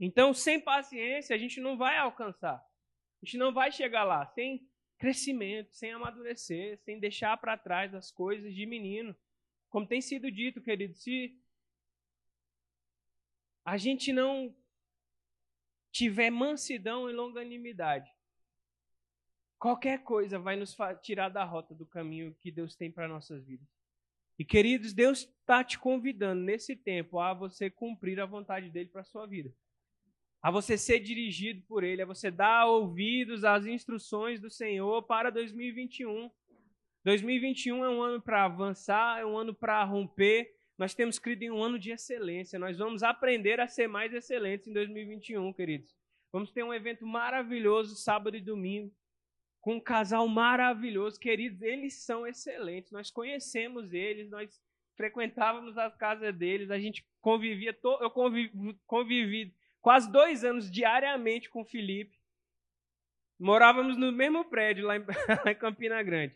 Então, 0.00 0.34
sem 0.34 0.60
paciência, 0.60 1.34
a 1.36 1.38
gente 1.38 1.60
não 1.60 1.78
vai 1.78 1.96
alcançar. 1.96 2.56
A 2.56 3.24
gente 3.24 3.38
não 3.38 3.52
vai 3.52 3.70
chegar 3.70 4.02
lá 4.02 4.26
sem 4.26 4.68
crescimento, 4.98 5.72
sem 5.76 5.92
amadurecer, 5.92 6.76
sem 6.80 6.98
deixar 6.98 7.36
para 7.36 7.56
trás 7.56 7.94
as 7.94 8.10
coisas 8.10 8.52
de 8.52 8.66
menino. 8.66 9.14
Como 9.70 9.86
tem 9.86 10.00
sido 10.00 10.28
dito, 10.28 10.60
querido, 10.60 10.94
se 10.94 11.40
a 13.68 13.76
gente 13.76 14.14
não 14.14 14.54
tiver 15.92 16.30
mansidão 16.30 17.10
e 17.10 17.12
longanimidade, 17.12 18.10
qualquer 19.58 20.02
coisa 20.02 20.38
vai 20.38 20.56
nos 20.56 20.74
tirar 21.02 21.28
da 21.28 21.44
rota 21.44 21.74
do 21.74 21.84
caminho 21.84 22.34
que 22.40 22.50
Deus 22.50 22.74
tem 22.74 22.90
para 22.90 23.06
nossas 23.06 23.44
vidas. 23.44 23.68
E 24.38 24.44
queridos, 24.44 24.94
Deus 24.94 25.28
está 25.40 25.62
te 25.62 25.78
convidando 25.78 26.40
nesse 26.40 26.74
tempo 26.74 27.18
a 27.18 27.34
você 27.34 27.68
cumprir 27.68 28.18
a 28.20 28.24
vontade 28.24 28.70
dele 28.70 28.88
para 28.88 29.04
sua 29.04 29.26
vida. 29.26 29.52
A 30.40 30.50
você 30.50 30.78
ser 30.78 31.00
dirigido 31.00 31.60
por 31.68 31.84
ele, 31.84 32.00
a 32.00 32.06
você 32.06 32.30
dar 32.30 32.64
ouvidos 32.64 33.44
às 33.44 33.66
instruções 33.66 34.40
do 34.40 34.48
Senhor 34.48 35.02
para 35.02 35.28
2021. 35.28 36.30
2021 37.04 37.84
é 37.84 37.90
um 37.90 38.00
ano 38.00 38.22
para 38.22 38.46
avançar, 38.46 39.20
é 39.20 39.26
um 39.26 39.36
ano 39.36 39.52
para 39.52 39.84
romper. 39.84 40.57
Nós 40.78 40.94
temos 40.94 41.18
crido 41.18 41.42
em 41.42 41.50
um 41.50 41.62
ano 41.62 41.78
de 41.78 41.90
excelência. 41.90 42.58
Nós 42.58 42.78
vamos 42.78 43.02
aprender 43.02 43.60
a 43.60 43.66
ser 43.66 43.88
mais 43.88 44.14
excelentes 44.14 44.68
em 44.68 44.72
2021, 44.72 45.52
queridos. 45.52 45.94
Vamos 46.32 46.52
ter 46.52 46.62
um 46.62 46.72
evento 46.72 47.04
maravilhoso 47.04 47.96
sábado 47.96 48.36
e 48.36 48.40
domingo 48.40 48.94
com 49.60 49.74
um 49.74 49.80
casal 49.80 50.26
maravilhoso, 50.28 51.18
queridos, 51.20 51.60
eles 51.62 51.94
são 51.94 52.26
excelentes. 52.26 52.90
Nós 52.90 53.10
conhecemos 53.10 53.92
eles, 53.92 54.30
nós 54.30 54.60
frequentávamos 54.96 55.76
as 55.76 55.94
casas 55.94 56.34
deles, 56.34 56.70
a 56.70 56.78
gente 56.78 57.06
convivia, 57.20 57.72
to... 57.72 57.98
eu 58.00 58.10
convivi, 58.10 58.78
convivi 58.86 59.54
quase 59.80 60.10
dois 60.10 60.44
anos 60.44 60.70
diariamente 60.70 61.50
com 61.50 61.60
o 61.60 61.66
Felipe. 61.66 62.16
Morávamos 63.38 63.96
no 63.96 64.10
mesmo 64.10 64.44
prédio 64.44 64.86
lá 64.86 64.96
em 64.96 65.04
Campina 65.58 66.02
Grande. 66.02 66.34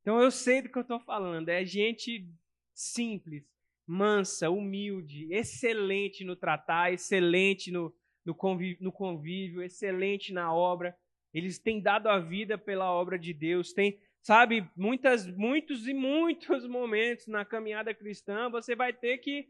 Então 0.00 0.20
eu 0.20 0.30
sei 0.30 0.62
do 0.62 0.68
que 0.68 0.76
eu 0.76 0.82
estou 0.82 1.00
falando. 1.00 1.48
É 1.48 1.64
gente 1.64 2.28
simples, 2.74 3.44
mansa, 3.86 4.50
humilde, 4.50 5.32
excelente 5.32 6.24
no 6.24 6.36
tratar, 6.36 6.92
excelente 6.92 7.70
no, 7.70 7.94
no, 8.24 8.34
convívio, 8.34 8.78
no 8.80 8.92
convívio, 8.92 9.62
excelente 9.62 10.32
na 10.32 10.52
obra. 10.52 10.96
Eles 11.32 11.58
têm 11.58 11.80
dado 11.80 12.08
a 12.08 12.18
vida 12.18 12.56
pela 12.56 12.90
obra 12.90 13.18
de 13.18 13.32
Deus, 13.32 13.72
tem, 13.72 13.98
sabe, 14.20 14.68
muitas, 14.76 15.26
muitos 15.26 15.86
e 15.88 15.94
muitos 15.94 16.66
momentos 16.68 17.26
na 17.26 17.44
caminhada 17.44 17.94
cristã, 17.94 18.48
você 18.50 18.76
vai 18.76 18.92
ter 18.92 19.18
que 19.18 19.48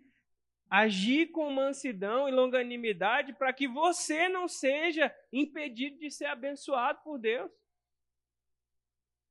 agir 0.71 1.27
com 1.27 1.51
mansidão 1.51 2.27
e 2.27 2.33
longanimidade 2.33 3.35
para 3.35 3.53
que 3.53 3.69
você 3.69 4.27
não 4.29 4.49
seja 4.49 5.15
impedido 5.31 5.99
de 5.99 6.11
ser 6.11 6.25
abençoado 6.25 7.01
por 7.05 7.19
Deus. 7.19 7.51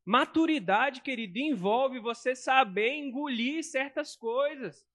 Maturidade, 0.06 1.02
querido, 1.02 1.38
envolve 1.40 2.00
você 2.00 2.36
saber 2.36 2.90
engolir 2.90 3.64
certas 3.64 4.16
coisas. 4.16 4.86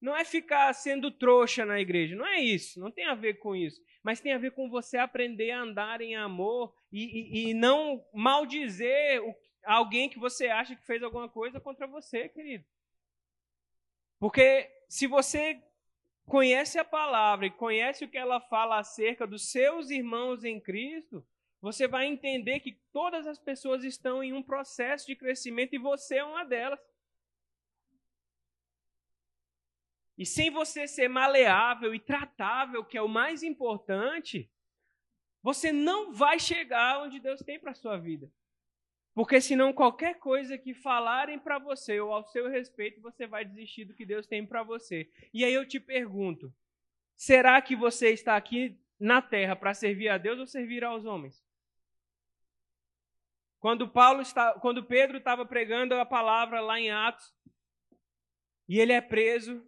Não 0.00 0.16
é 0.16 0.24
ficar 0.24 0.72
sendo 0.72 1.10
trouxa 1.10 1.64
na 1.64 1.78
igreja, 1.78 2.16
não 2.16 2.26
é 2.26 2.40
isso, 2.40 2.80
não 2.80 2.90
tem 2.90 3.06
a 3.06 3.14
ver 3.14 3.34
com 3.34 3.54
isso. 3.54 3.80
Mas 4.02 4.20
tem 4.20 4.32
a 4.32 4.38
ver 4.38 4.52
com 4.52 4.70
você 4.70 4.96
aprender 4.96 5.50
a 5.50 5.60
andar 5.60 6.00
em 6.00 6.16
amor 6.16 6.74
e, 6.90 7.04
e, 7.04 7.50
e 7.50 7.54
não 7.54 8.02
maldizer 8.14 9.22
o, 9.22 9.34
alguém 9.64 10.08
que 10.08 10.18
você 10.18 10.46
acha 10.46 10.74
que 10.74 10.86
fez 10.86 11.02
alguma 11.02 11.28
coisa 11.28 11.60
contra 11.60 11.86
você, 11.86 12.28
querido. 12.28 12.64
Porque 14.18 14.70
se 14.88 15.06
você 15.06 15.62
conhece 16.26 16.78
a 16.78 16.84
palavra 16.84 17.46
e 17.46 17.50
conhece 17.50 18.04
o 18.04 18.08
que 18.08 18.16
ela 18.16 18.40
fala 18.40 18.78
acerca 18.78 19.26
dos 19.26 19.50
seus 19.50 19.90
irmãos 19.90 20.44
em 20.44 20.60
Cristo, 20.60 21.26
você 21.60 21.86
vai 21.86 22.06
entender 22.06 22.60
que 22.60 22.72
todas 22.92 23.26
as 23.26 23.38
pessoas 23.38 23.84
estão 23.84 24.22
em 24.24 24.32
um 24.32 24.42
processo 24.42 25.06
de 25.06 25.14
crescimento 25.14 25.74
e 25.74 25.78
você 25.78 26.16
é 26.16 26.24
uma 26.24 26.44
delas. 26.44 26.80
E 30.16 30.24
sem 30.24 30.50
você 30.50 30.86
ser 30.86 31.08
maleável 31.08 31.94
e 31.94 32.00
tratável, 32.00 32.84
que 32.84 32.96
é 32.96 33.02
o 33.02 33.08
mais 33.08 33.42
importante, 33.42 34.50
você 35.42 35.72
não 35.72 36.12
vai 36.12 36.38
chegar 36.38 37.02
onde 37.02 37.18
Deus 37.18 37.40
tem 37.40 37.58
para 37.58 37.70
a 37.70 37.74
sua 37.74 37.96
vida. 37.98 38.30
Porque 39.14 39.40
senão 39.40 39.72
qualquer 39.72 40.18
coisa 40.18 40.56
que 40.56 40.72
falarem 40.72 41.38
para 41.38 41.58
você 41.58 42.00
ou 42.00 42.12
ao 42.12 42.24
seu 42.28 42.48
respeito, 42.48 43.00
você 43.00 43.26
vai 43.26 43.44
desistir 43.44 43.84
do 43.84 43.94
que 43.94 44.06
Deus 44.06 44.26
tem 44.26 44.46
para 44.46 44.62
você. 44.62 45.10
E 45.32 45.44
aí 45.44 45.52
eu 45.52 45.66
te 45.66 45.80
pergunto: 45.80 46.52
será 47.16 47.60
que 47.60 47.74
você 47.74 48.10
está 48.10 48.36
aqui 48.36 48.78
na 48.98 49.20
terra 49.20 49.56
para 49.56 49.74
servir 49.74 50.08
a 50.08 50.18
Deus 50.18 50.38
ou 50.38 50.46
servir 50.46 50.84
aos 50.84 51.04
homens? 51.04 51.42
Quando 53.60 53.86
Paulo 53.86 54.22
está, 54.22 54.54
quando 54.54 54.84
Pedro 54.84 55.18
estava 55.18 55.44
pregando 55.44 55.94
a 55.94 56.06
palavra 56.06 56.60
lá 56.60 56.80
em 56.80 56.90
Atos, 56.90 57.32
e 58.66 58.80
ele 58.80 58.92
é 58.92 59.00
preso, 59.00 59.62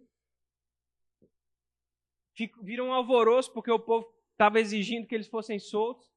viram 2.63 2.87
um 2.87 2.93
alvoroço 2.93 3.53
porque 3.53 3.71
o 3.71 3.79
povo 3.79 4.11
estava 4.31 4.59
exigindo 4.59 5.07
que 5.07 5.13
eles 5.13 5.27
fossem 5.27 5.59
soltos. 5.59 6.11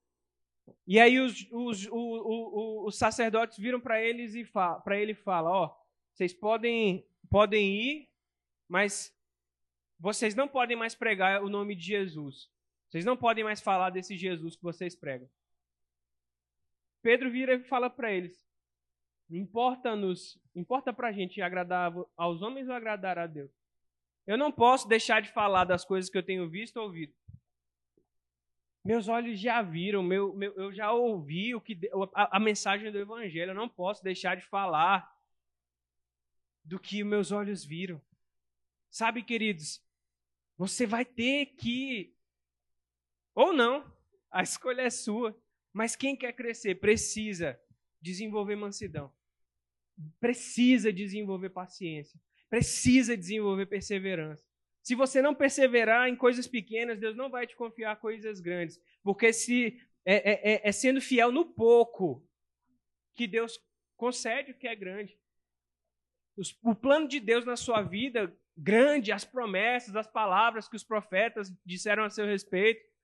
E 0.87 0.99
aí 0.99 1.21
os, 1.21 1.47
os, 1.53 1.87
os, 1.87 2.87
os 2.87 2.99
sacerdotes 2.99 3.59
viram 3.59 3.81
para 3.81 4.03
eles 4.03 4.35
e 4.35 4.45
para 4.45 4.99
ele 4.99 5.15
fala, 5.15 5.51
ó, 5.51 5.77
vocês 6.13 6.33
podem 6.33 7.07
podem 7.29 7.75
ir, 7.75 8.09
mas 8.69 9.15
vocês 9.99 10.35
não 10.35 10.49
podem 10.49 10.77
mais 10.77 10.95
pregar 10.95 11.43
o 11.43 11.51
nome 11.51 11.75
de 11.75 11.85
Jesus. 11.85 12.49
Vocês 12.89 13.05
não 13.05 13.17
podem 13.17 13.45
mais 13.45 13.61
falar 13.61 13.91
desse 13.91 14.17
Jesus 14.17 14.57
que 14.57 14.63
vocês 14.63 14.95
pregam. 14.95 15.29
Pedro 17.07 17.31
vira 17.31 17.55
e 17.55 17.63
fala 17.63 17.89
para 17.89 18.11
eles: 18.13 18.45
importa-nos, 19.31 20.37
importa 20.57 20.93
para 20.93 21.07
a 21.07 21.13
gente 21.13 21.41
agradar 21.41 21.93
aos 22.17 22.43
homens 22.43 22.69
ou 22.69 22.75
agradar 22.75 23.17
a 23.17 23.29
Deus? 23.29 23.53
Eu 24.27 24.37
não 24.37 24.51
posso 24.51 24.89
deixar 24.89 25.23
de 25.23 25.31
falar 25.31 25.65
das 25.67 25.85
coisas 25.85 26.11
que 26.11 26.19
eu 26.19 26.23
tenho 26.25 26.51
visto 26.51 26.79
ou 26.79 26.87
ouvido. 26.87 27.15
Meus 28.85 29.07
olhos 29.07 29.39
já 29.39 29.63
viram, 29.63 30.03
meu, 30.03 30.35
meu, 30.35 30.53
eu 30.57 30.73
já 30.73 30.91
ouvi 30.91 31.55
o 31.55 31.61
que 31.61 31.79
a, 32.13 32.39
a 32.39 32.41
mensagem 32.41 32.91
do 32.91 32.99
Evangelho. 32.99 33.53
Eu 33.53 33.55
não 33.55 33.69
posso 33.69 34.03
deixar 34.03 34.37
de 34.37 34.45
falar 34.45 35.09
do 36.65 36.77
que 36.77 37.05
meus 37.05 37.31
olhos 37.31 37.65
viram. 37.65 38.03
Sabe, 38.91 39.23
queridos, 39.23 39.81
você 40.59 40.85
vai 40.89 41.05
ter 41.05 41.55
que, 41.55 42.13
ou 43.33 43.53
não, 43.53 43.85
a 44.29 44.43
escolha 44.43 44.83
é 44.83 44.91
sua. 44.91 45.41
Mas 45.77 45.95
quem 45.95 46.17
quer 46.17 46.33
crescer 46.33 46.77
precisa 46.77 47.61
desenvolver 48.01 48.57
mansidão, 48.57 49.13
precisa 50.19 50.91
desenvolver 50.91 51.51
paciência, 51.51 52.19
precisa 52.49 53.15
desenvolver 53.15 53.67
perseverança. 53.67 54.43
Se 54.83 54.95
você 54.95 55.21
não 55.21 55.35
perseverar 55.35 56.09
em 56.09 56.17
coisas 56.17 56.47
pequenas, 56.47 56.99
Deus 56.99 57.15
não 57.15 57.29
vai 57.29 57.47
te 57.47 57.55
confiar 57.55 57.95
coisas 58.01 58.41
grandes. 58.41 58.81
Porque 59.03 59.35
se 59.35 59.79
é, 60.03 60.15
é, 60.15 60.53
é, 60.55 60.61
é 60.67 60.73
sendo 60.73 60.99
fiel 60.99 61.31
no 61.31 61.45
pouco 61.45 62.27
que 63.15 63.27
Deus 63.27 63.63
concede 63.99 64.53
o 64.53 64.57
que 64.57 64.67
é 64.67 64.75
grande. 64.75 65.15
Os, 66.39 66.59
o 66.63 66.75
plano 66.75 67.07
de 67.07 67.21
Deus 67.21 67.45
na 67.45 67.55
sua 67.55 67.83
vida, 67.83 68.35
grande, 68.57 69.13
as 69.13 69.27
promessas, 69.27 69.95
as 69.95 70.07
palavras 70.07 70.71
que 70.71 70.77
os 70.77 70.85
profetas 70.85 71.53
disseram 71.67 72.03
a 72.03 72.09
seu 72.09 72.25
respeito. 72.25 72.96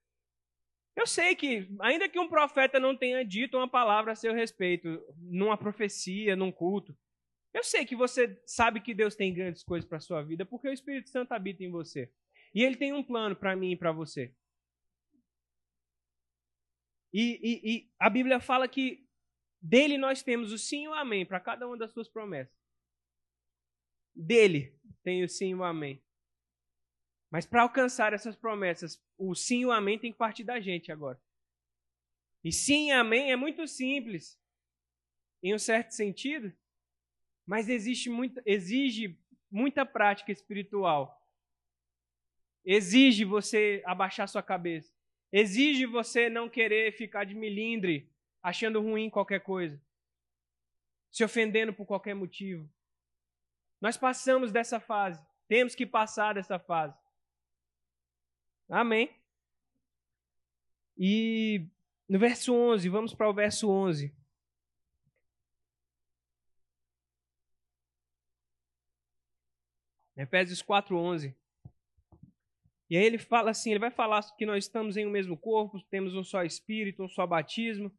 Eu 0.95 1.07
sei 1.07 1.35
que, 1.35 1.67
ainda 1.79 2.07
que 2.07 2.19
um 2.19 2.29
profeta 2.29 2.79
não 2.79 2.95
tenha 2.95 3.25
dito 3.25 3.57
uma 3.57 3.67
palavra 3.67 4.11
a 4.11 4.15
seu 4.15 4.33
respeito, 4.33 5.03
numa 5.17 5.57
profecia, 5.57 6.35
num 6.35 6.51
culto, 6.51 6.95
eu 7.53 7.63
sei 7.63 7.85
que 7.85 7.95
você 7.95 8.41
sabe 8.45 8.81
que 8.81 8.93
Deus 8.93 9.15
tem 9.15 9.33
grandes 9.33 9.63
coisas 9.63 9.87
para 9.87 9.99
sua 9.99 10.23
vida, 10.23 10.45
porque 10.45 10.67
o 10.67 10.73
Espírito 10.73 11.09
Santo 11.09 11.33
habita 11.33 11.63
em 11.63 11.69
você. 11.69 12.11
E 12.53 12.63
ele 12.63 12.75
tem 12.75 12.93
um 12.93 13.03
plano 13.03 13.35
para 13.35 13.55
mim 13.55 13.71
e 13.71 13.75
para 13.75 13.91
você. 13.91 14.33
E, 17.13 17.39
e, 17.43 17.71
e, 17.71 17.91
a 17.99 18.09
Bíblia 18.09 18.39
fala 18.39 18.67
que 18.67 19.07
dele 19.61 19.99
nós 19.99 20.23
temos 20.23 20.51
o 20.51 20.57
sim 20.57 20.85
e 20.85 20.87
o 20.87 20.93
amém 20.93 21.25
para 21.25 21.39
cada 21.39 21.67
uma 21.67 21.77
das 21.77 21.91
suas 21.91 22.09
promessas. 22.09 22.57
Dele 24.15 24.75
tem 25.03 25.23
o 25.23 25.29
sim 25.29 25.49
e 25.49 25.55
o 25.55 25.63
amém. 25.63 26.01
Mas 27.33 27.47
para 27.47 27.63
alcançar 27.63 28.13
essas 28.13 28.35
promessas, 28.35 29.03
o 29.17 29.33
sim 29.33 29.61
e 29.61 29.65
o 29.65 29.71
amém 29.71 29.97
tem 29.97 30.11
que 30.11 30.17
partir 30.19 30.43
da 30.43 30.59
gente 30.59 30.91
agora. 30.91 31.19
E 32.43 32.51
sim 32.51 32.89
e 32.89 32.91
amém 32.91 33.31
é 33.31 33.35
muito 33.35 33.67
simples. 33.67 34.39
Em 35.41 35.51
um 35.51 35.57
certo 35.57 35.95
sentido, 35.95 36.53
mas 37.43 37.69
existe 37.69 38.07
muito, 38.07 38.39
exige 38.45 39.19
muita 39.49 39.83
prática 39.83 40.31
espiritual. 40.31 41.27
Exige 42.63 43.25
você 43.25 43.81
abaixar 43.83 44.29
sua 44.29 44.43
cabeça. 44.43 44.93
Exige 45.31 45.87
você 45.87 46.29
não 46.29 46.47
querer 46.47 46.95
ficar 46.95 47.23
de 47.23 47.33
milindre, 47.33 48.13
achando 48.43 48.79
ruim 48.79 49.09
qualquer 49.09 49.39
coisa. 49.39 49.81
Se 51.09 51.23
ofendendo 51.23 51.73
por 51.73 51.87
qualquer 51.87 52.13
motivo. 52.13 52.71
Nós 53.81 53.97
passamos 53.97 54.51
dessa 54.51 54.79
fase. 54.79 55.19
Temos 55.47 55.73
que 55.73 55.87
passar 55.87 56.35
dessa 56.35 56.59
fase. 56.59 57.02
Amém. 58.69 59.09
E 60.97 61.65
no 62.07 62.19
verso 62.19 62.53
11, 62.53 62.89
vamos 62.89 63.13
para 63.13 63.29
o 63.29 63.33
verso 63.33 63.69
11. 63.69 64.13
Efésios 70.15 70.61
4:11. 70.61 71.35
E 72.89 72.97
aí 72.97 73.03
ele 73.03 73.17
fala 73.17 73.49
assim, 73.49 73.71
ele 73.71 73.79
vai 73.79 73.89
falar 73.89 74.21
que 74.37 74.45
nós 74.45 74.65
estamos 74.65 74.95
em 74.97 75.05
um 75.07 75.09
mesmo 75.09 75.35
corpo, 75.35 75.81
temos 75.89 76.13
um 76.13 76.23
só 76.23 76.43
espírito, 76.43 77.03
um 77.03 77.09
só 77.09 77.25
batismo, 77.25 77.91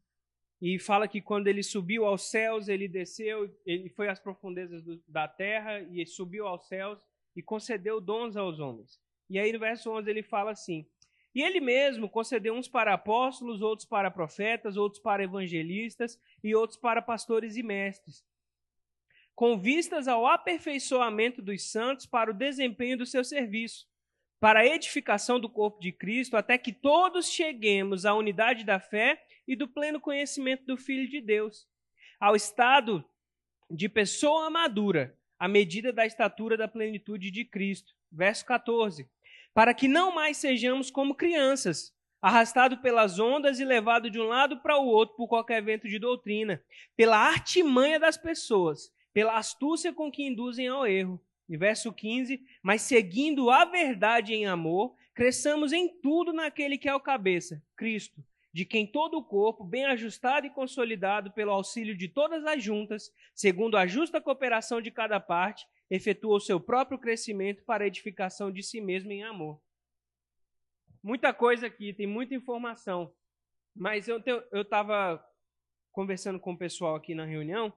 e 0.60 0.78
fala 0.78 1.08
que 1.08 1.20
quando 1.20 1.48
ele 1.48 1.62
subiu 1.62 2.04
aos 2.04 2.30
céus, 2.30 2.68
ele 2.68 2.86
desceu, 2.86 3.52
ele 3.66 3.88
foi 3.88 4.08
às 4.08 4.20
profundezas 4.20 4.82
do, 4.84 5.02
da 5.08 5.26
terra 5.26 5.80
e 5.80 6.06
subiu 6.06 6.46
aos 6.46 6.68
céus 6.68 7.04
e 7.34 7.42
concedeu 7.42 8.00
dons 8.00 8.36
aos 8.36 8.60
homens. 8.60 9.03
E 9.34 9.38
aí 9.40 9.52
no 9.52 9.58
verso 9.58 9.90
11 9.90 10.08
ele 10.08 10.22
fala 10.22 10.52
assim: 10.52 10.86
E 11.34 11.42
ele 11.42 11.58
mesmo 11.58 12.08
concedeu 12.08 12.54
uns 12.54 12.68
para 12.68 12.94
apóstolos, 12.94 13.62
outros 13.62 13.84
para 13.84 14.08
profetas, 14.08 14.76
outros 14.76 15.02
para 15.02 15.24
evangelistas 15.24 16.16
e 16.40 16.54
outros 16.54 16.78
para 16.78 17.02
pastores 17.02 17.56
e 17.56 17.62
mestres, 17.64 18.24
com 19.34 19.58
vistas 19.58 20.06
ao 20.06 20.24
aperfeiçoamento 20.24 21.42
dos 21.42 21.68
santos 21.68 22.06
para 22.06 22.30
o 22.30 22.34
desempenho 22.34 22.96
do 22.96 23.04
seu 23.04 23.24
serviço, 23.24 23.88
para 24.38 24.60
a 24.60 24.66
edificação 24.66 25.40
do 25.40 25.48
corpo 25.48 25.80
de 25.80 25.90
Cristo, 25.90 26.36
até 26.36 26.56
que 26.56 26.72
todos 26.72 27.28
cheguemos 27.28 28.06
à 28.06 28.14
unidade 28.14 28.62
da 28.62 28.78
fé 28.78 29.20
e 29.48 29.56
do 29.56 29.66
pleno 29.66 30.00
conhecimento 30.00 30.64
do 30.64 30.76
Filho 30.76 31.08
de 31.08 31.20
Deus, 31.20 31.66
ao 32.20 32.36
estado 32.36 33.04
de 33.68 33.88
pessoa 33.88 34.48
madura, 34.48 35.18
à 35.36 35.48
medida 35.48 35.92
da 35.92 36.06
estatura 36.06 36.56
da 36.56 36.68
plenitude 36.68 37.32
de 37.32 37.44
Cristo. 37.44 37.92
Verso 38.12 38.46
14. 38.46 39.12
Para 39.54 39.72
que 39.72 39.88
não 39.88 40.12
mais 40.12 40.36
sejamos 40.36 40.90
como 40.90 41.14
crianças, 41.14 41.94
arrastados 42.20 42.80
pelas 42.80 43.18
ondas 43.18 43.60
e 43.60 43.64
levados 43.64 44.10
de 44.10 44.20
um 44.20 44.24
lado 44.24 44.60
para 44.60 44.76
o 44.76 44.86
outro 44.86 45.14
por 45.16 45.28
qualquer 45.28 45.62
vento 45.62 45.88
de 45.88 45.98
doutrina, 45.98 46.62
pela 46.96 47.16
artimanha 47.16 47.98
das 47.98 48.16
pessoas, 48.16 48.92
pela 49.12 49.38
astúcia 49.38 49.92
com 49.92 50.10
que 50.10 50.26
induzem 50.26 50.66
ao 50.66 50.86
erro. 50.86 51.20
E 51.48 51.56
verso 51.56 51.92
15: 51.92 52.44
Mas 52.62 52.82
seguindo 52.82 53.48
a 53.50 53.64
verdade 53.64 54.34
em 54.34 54.44
amor, 54.44 54.94
cresçamos 55.14 55.72
em 55.72 55.88
tudo 55.88 56.32
naquele 56.32 56.76
que 56.76 56.88
é 56.88 56.94
o 56.94 57.00
cabeça, 57.00 57.62
Cristo 57.76 58.22
de 58.54 58.64
quem 58.64 58.86
todo 58.86 59.18
o 59.18 59.24
corpo, 59.24 59.64
bem 59.64 59.84
ajustado 59.86 60.46
e 60.46 60.50
consolidado 60.50 61.32
pelo 61.32 61.50
auxílio 61.50 61.96
de 61.96 62.06
todas 62.06 62.46
as 62.46 62.62
juntas, 62.62 63.12
segundo 63.34 63.76
a 63.76 63.84
justa 63.84 64.20
cooperação 64.20 64.80
de 64.80 64.92
cada 64.92 65.18
parte, 65.18 65.66
efetua 65.90 66.36
o 66.36 66.40
seu 66.40 66.58
próprio 66.60 66.98
crescimento 66.98 67.64
para 67.64 67.84
a 67.84 67.86
edificação 67.86 68.50
de 68.50 68.62
si 68.62 68.80
mesmo 68.80 69.12
em 69.12 69.22
amor. 69.22 69.60
Muita 71.02 71.34
coisa 71.34 71.66
aqui, 71.66 71.92
tem 71.92 72.06
muita 72.06 72.34
informação, 72.34 73.14
mas 73.76 74.08
eu 74.08 74.22
estava 74.52 75.22
conversando 75.92 76.40
com 76.40 76.52
o 76.52 76.58
pessoal 76.58 76.96
aqui 76.96 77.14
na 77.14 77.24
reunião 77.24 77.72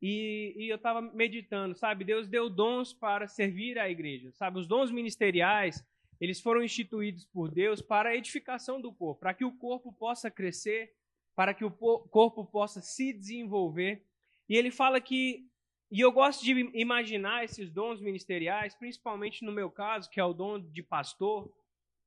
e, 0.00 0.54
e 0.56 0.68
eu 0.68 0.76
estava 0.76 1.02
meditando, 1.02 1.76
sabe? 1.76 2.04
Deus 2.04 2.26
deu 2.26 2.48
dons 2.48 2.92
para 2.92 3.28
servir 3.28 3.78
a 3.78 3.90
igreja, 3.90 4.32
sabe? 4.32 4.58
Os 4.58 4.66
dons 4.66 4.90
ministeriais, 4.90 5.84
eles 6.20 6.40
foram 6.40 6.62
instituídos 6.62 7.24
por 7.26 7.50
Deus 7.50 7.82
para 7.82 8.10
a 8.10 8.16
edificação 8.16 8.80
do 8.80 8.92
corpo, 8.92 9.20
para 9.20 9.34
que 9.34 9.44
o 9.44 9.52
corpo 9.52 9.92
possa 9.92 10.30
crescer, 10.30 10.94
para 11.36 11.52
que 11.52 11.64
o 11.64 11.70
corpo 11.70 12.46
possa 12.46 12.80
se 12.80 13.12
desenvolver. 13.12 14.06
E 14.48 14.56
ele 14.56 14.70
fala 14.70 15.00
que, 15.00 15.49
e 15.90 16.00
eu 16.00 16.12
gosto 16.12 16.44
de 16.44 16.52
imaginar 16.72 17.44
esses 17.44 17.70
dons 17.70 18.00
ministeriais, 18.00 18.74
principalmente 18.74 19.44
no 19.44 19.50
meu 19.50 19.68
caso, 19.70 20.08
que 20.08 20.20
é 20.20 20.24
o 20.24 20.32
dom 20.32 20.60
de 20.60 20.82
pastor. 20.82 21.52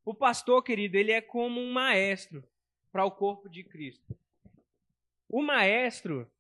O 0.05 0.13
pastor, 0.13 0.63
querido, 0.63 0.97
ele 0.97 1.11
é 1.11 1.19
como 1.19 1.59
um 1.59 1.71
maestro 1.71 2.43
para 2.91 3.03
o 3.03 3.11
corpo 3.11 3.49
de 3.49 3.63
Cristo. 3.63 4.17
O 5.27 5.41
maestro, 5.41 6.31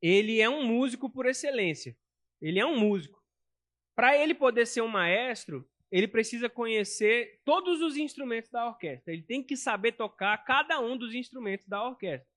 ele 0.00 0.40
é 0.40 0.48
um 0.48 0.64
músico 0.64 1.10
por 1.10 1.26
excelência. 1.26 1.94
Ele 2.40 2.58
é 2.58 2.64
um 2.64 2.78
músico. 2.78 3.22
Para 3.94 4.16
ele 4.16 4.32
poder 4.32 4.66
ser 4.66 4.80
um 4.80 4.88
maestro, 4.88 5.68
ele 5.90 6.08
precisa 6.08 6.48
conhecer 6.48 7.40
todos 7.44 7.82
os 7.82 7.98
instrumentos 7.98 8.50
da 8.50 8.66
orquestra. 8.66 9.12
Ele 9.12 9.22
tem 9.22 9.42
que 9.42 9.58
saber 9.58 9.92
tocar 9.92 10.38
cada 10.38 10.80
um 10.80 10.96
dos 10.96 11.14
instrumentos 11.14 11.66
da 11.66 11.86
orquestra. 11.86 12.31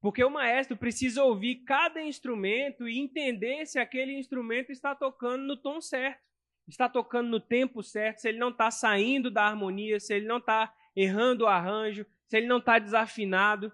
Porque 0.00 0.24
o 0.24 0.30
maestro 0.30 0.76
precisa 0.76 1.22
ouvir 1.22 1.56
cada 1.56 2.00
instrumento 2.02 2.88
e 2.88 2.98
entender 2.98 3.66
se 3.66 3.78
aquele 3.78 4.18
instrumento 4.18 4.72
está 4.72 4.94
tocando 4.94 5.44
no 5.44 5.56
tom 5.56 5.80
certo, 5.80 6.20
está 6.66 6.88
tocando 6.88 7.28
no 7.28 7.40
tempo 7.40 7.82
certo, 7.82 8.20
se 8.20 8.28
ele 8.28 8.38
não 8.38 8.48
está 8.48 8.70
saindo 8.70 9.30
da 9.30 9.44
harmonia, 9.44 10.00
se 10.00 10.14
ele 10.14 10.26
não 10.26 10.38
está 10.38 10.72
errando 10.96 11.44
o 11.44 11.48
arranjo, 11.48 12.06
se 12.26 12.36
ele 12.38 12.46
não 12.46 12.58
está 12.58 12.78
desafinado. 12.78 13.70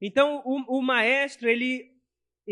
Então, 0.00 0.42
o, 0.44 0.78
o 0.78 0.82
maestro, 0.82 1.48
ele 1.48 1.99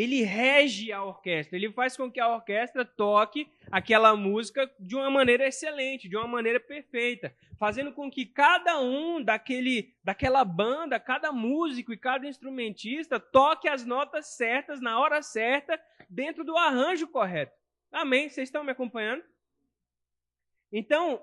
ele 0.00 0.22
rege 0.22 0.92
a 0.92 1.02
orquestra, 1.02 1.56
ele 1.56 1.72
faz 1.72 1.96
com 1.96 2.08
que 2.08 2.20
a 2.20 2.32
orquestra 2.32 2.84
toque 2.84 3.50
aquela 3.68 4.14
música 4.14 4.70
de 4.78 4.94
uma 4.94 5.11
maneira 5.11 5.48
excelente, 5.48 6.08
de 6.08 6.16
uma 6.16 6.28
maneira 6.28 6.61
perfeita, 6.61 7.34
fazendo 7.58 7.92
com 7.92 8.08
que 8.08 8.24
cada 8.24 8.80
um 8.80 9.20
daquele, 9.20 9.92
daquela 10.04 10.44
banda, 10.44 11.00
cada 11.00 11.32
músico 11.32 11.92
e 11.92 11.96
cada 11.96 12.28
instrumentista 12.28 13.18
toque 13.18 13.66
as 13.68 13.84
notas 13.84 14.28
certas 14.28 14.80
na 14.80 15.00
hora 15.00 15.20
certa, 15.20 15.80
dentro 16.08 16.44
do 16.44 16.56
arranjo 16.56 17.08
correto. 17.08 17.58
Amém? 17.90 18.28
Vocês 18.28 18.48
estão 18.48 18.62
me 18.62 18.70
acompanhando? 18.70 19.24
Então, 20.70 21.20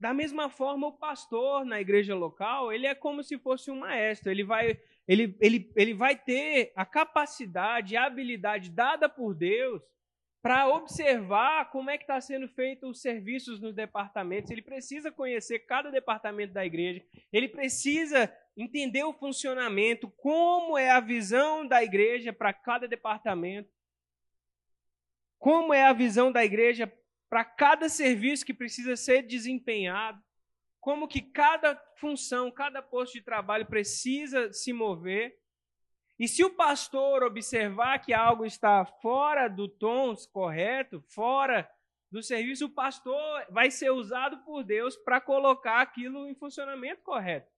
da 0.00 0.14
mesma 0.14 0.48
forma, 0.48 0.86
o 0.86 0.92
pastor 0.92 1.66
na 1.66 1.82
igreja 1.82 2.14
local, 2.14 2.72
ele 2.72 2.86
é 2.86 2.94
como 2.94 3.22
se 3.22 3.36
fosse 3.36 3.70
um 3.70 3.80
maestro, 3.80 4.30
ele 4.30 4.42
vai 4.42 4.80
ele, 5.06 5.36
ele, 5.40 5.72
ele 5.76 5.94
vai 5.94 6.16
ter 6.16 6.72
a 6.74 6.84
capacidade, 6.84 7.96
a 7.96 8.06
habilidade 8.06 8.70
dada 8.70 9.08
por 9.08 9.34
Deus 9.34 9.82
para 10.42 10.68
observar 10.68 11.70
como 11.70 11.90
é 11.90 11.98
que 11.98 12.04
está 12.04 12.20
sendo 12.20 12.48
feito 12.48 12.88
os 12.88 13.00
serviços 13.00 13.60
nos 13.60 13.74
departamentos. 13.74 14.50
Ele 14.50 14.62
precisa 14.62 15.10
conhecer 15.10 15.60
cada 15.60 15.90
departamento 15.90 16.52
da 16.52 16.64
igreja. 16.64 17.04
Ele 17.32 17.48
precisa 17.48 18.32
entender 18.56 19.04
o 19.04 19.12
funcionamento, 19.12 20.08
como 20.08 20.78
é 20.78 20.90
a 20.90 21.00
visão 21.00 21.66
da 21.66 21.82
igreja 21.82 22.32
para 22.32 22.52
cada 22.52 22.86
departamento. 22.86 23.70
Como 25.38 25.74
é 25.74 25.84
a 25.84 25.92
visão 25.92 26.32
da 26.32 26.44
igreja 26.44 26.92
para 27.28 27.44
cada 27.44 27.88
serviço 27.88 28.46
que 28.46 28.54
precisa 28.54 28.96
ser 28.96 29.22
desempenhado 29.22 30.22
como 30.86 31.08
que 31.08 31.20
cada 31.20 31.74
função, 31.96 32.48
cada 32.48 32.80
posto 32.80 33.14
de 33.14 33.20
trabalho 33.20 33.66
precisa 33.66 34.52
se 34.52 34.72
mover. 34.72 35.36
E 36.16 36.28
se 36.28 36.44
o 36.44 36.54
pastor 36.54 37.24
observar 37.24 37.98
que 37.98 38.14
algo 38.14 38.46
está 38.46 38.86
fora 38.86 39.48
do 39.48 39.66
tom 39.66 40.14
correto, 40.32 41.02
fora 41.08 41.68
do 42.08 42.22
serviço, 42.22 42.66
o 42.66 42.70
pastor 42.70 43.46
vai 43.50 43.68
ser 43.68 43.90
usado 43.90 44.38
por 44.44 44.62
Deus 44.62 44.96
para 44.96 45.20
colocar 45.20 45.80
aquilo 45.80 46.28
em 46.28 46.36
funcionamento 46.36 47.02
correto. 47.02 47.50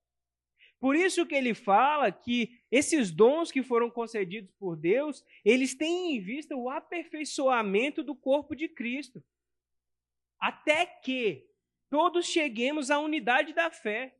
Por 0.79 0.95
isso 0.95 1.23
que 1.23 1.35
ele 1.35 1.53
fala 1.53 2.11
que 2.11 2.59
esses 2.71 3.11
dons 3.11 3.51
que 3.51 3.61
foram 3.61 3.91
concedidos 3.91 4.51
por 4.53 4.75
Deus, 4.75 5.23
eles 5.45 5.75
têm 5.75 6.15
em 6.15 6.19
vista 6.19 6.55
o 6.55 6.67
aperfeiçoamento 6.67 8.01
do 8.01 8.15
corpo 8.15 8.55
de 8.55 8.67
Cristo. 8.67 9.23
Até 10.39 10.87
que 10.87 11.48
todos 11.89 12.25
cheguemos 12.27 12.91
à 12.91 12.99
unidade 12.99 13.53
da 13.53 13.69
fé, 13.71 14.15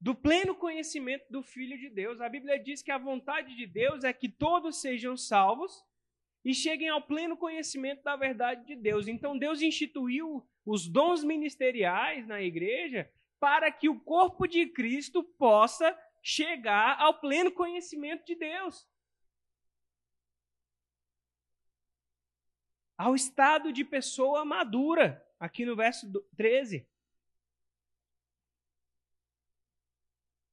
do 0.00 0.14
pleno 0.14 0.54
conhecimento 0.54 1.24
do 1.30 1.42
Filho 1.42 1.78
de 1.78 1.88
Deus. 1.88 2.20
A 2.20 2.28
Bíblia 2.28 2.58
diz 2.58 2.82
que 2.82 2.90
a 2.90 2.98
vontade 2.98 3.56
de 3.56 3.66
Deus 3.66 4.04
é 4.04 4.12
que 4.12 4.28
todos 4.28 4.80
sejam 4.80 5.16
salvos 5.16 5.84
e 6.44 6.54
cheguem 6.54 6.88
ao 6.88 7.02
pleno 7.02 7.36
conhecimento 7.36 8.02
da 8.02 8.14
verdade 8.14 8.66
de 8.66 8.76
Deus. 8.76 9.08
Então 9.08 9.38
Deus 9.38 9.62
instituiu 9.62 10.46
os 10.64 10.86
dons 10.86 11.24
ministeriais 11.24 12.26
na 12.26 12.42
igreja 12.42 13.10
para 13.40 13.70
que 13.72 13.88
o 13.88 13.98
corpo 14.00 14.46
de 14.46 14.66
Cristo 14.66 15.22
possa 15.22 15.96
chegar 16.22 17.00
ao 17.00 17.18
pleno 17.20 17.52
conhecimento 17.52 18.24
de 18.24 18.34
Deus. 18.34 18.86
Ao 22.98 23.14
estado 23.14 23.72
de 23.72 23.84
pessoa 23.84 24.44
madura 24.44 25.25
aqui 25.38 25.64
no 25.64 25.76
verso 25.76 26.10
13. 26.36 26.86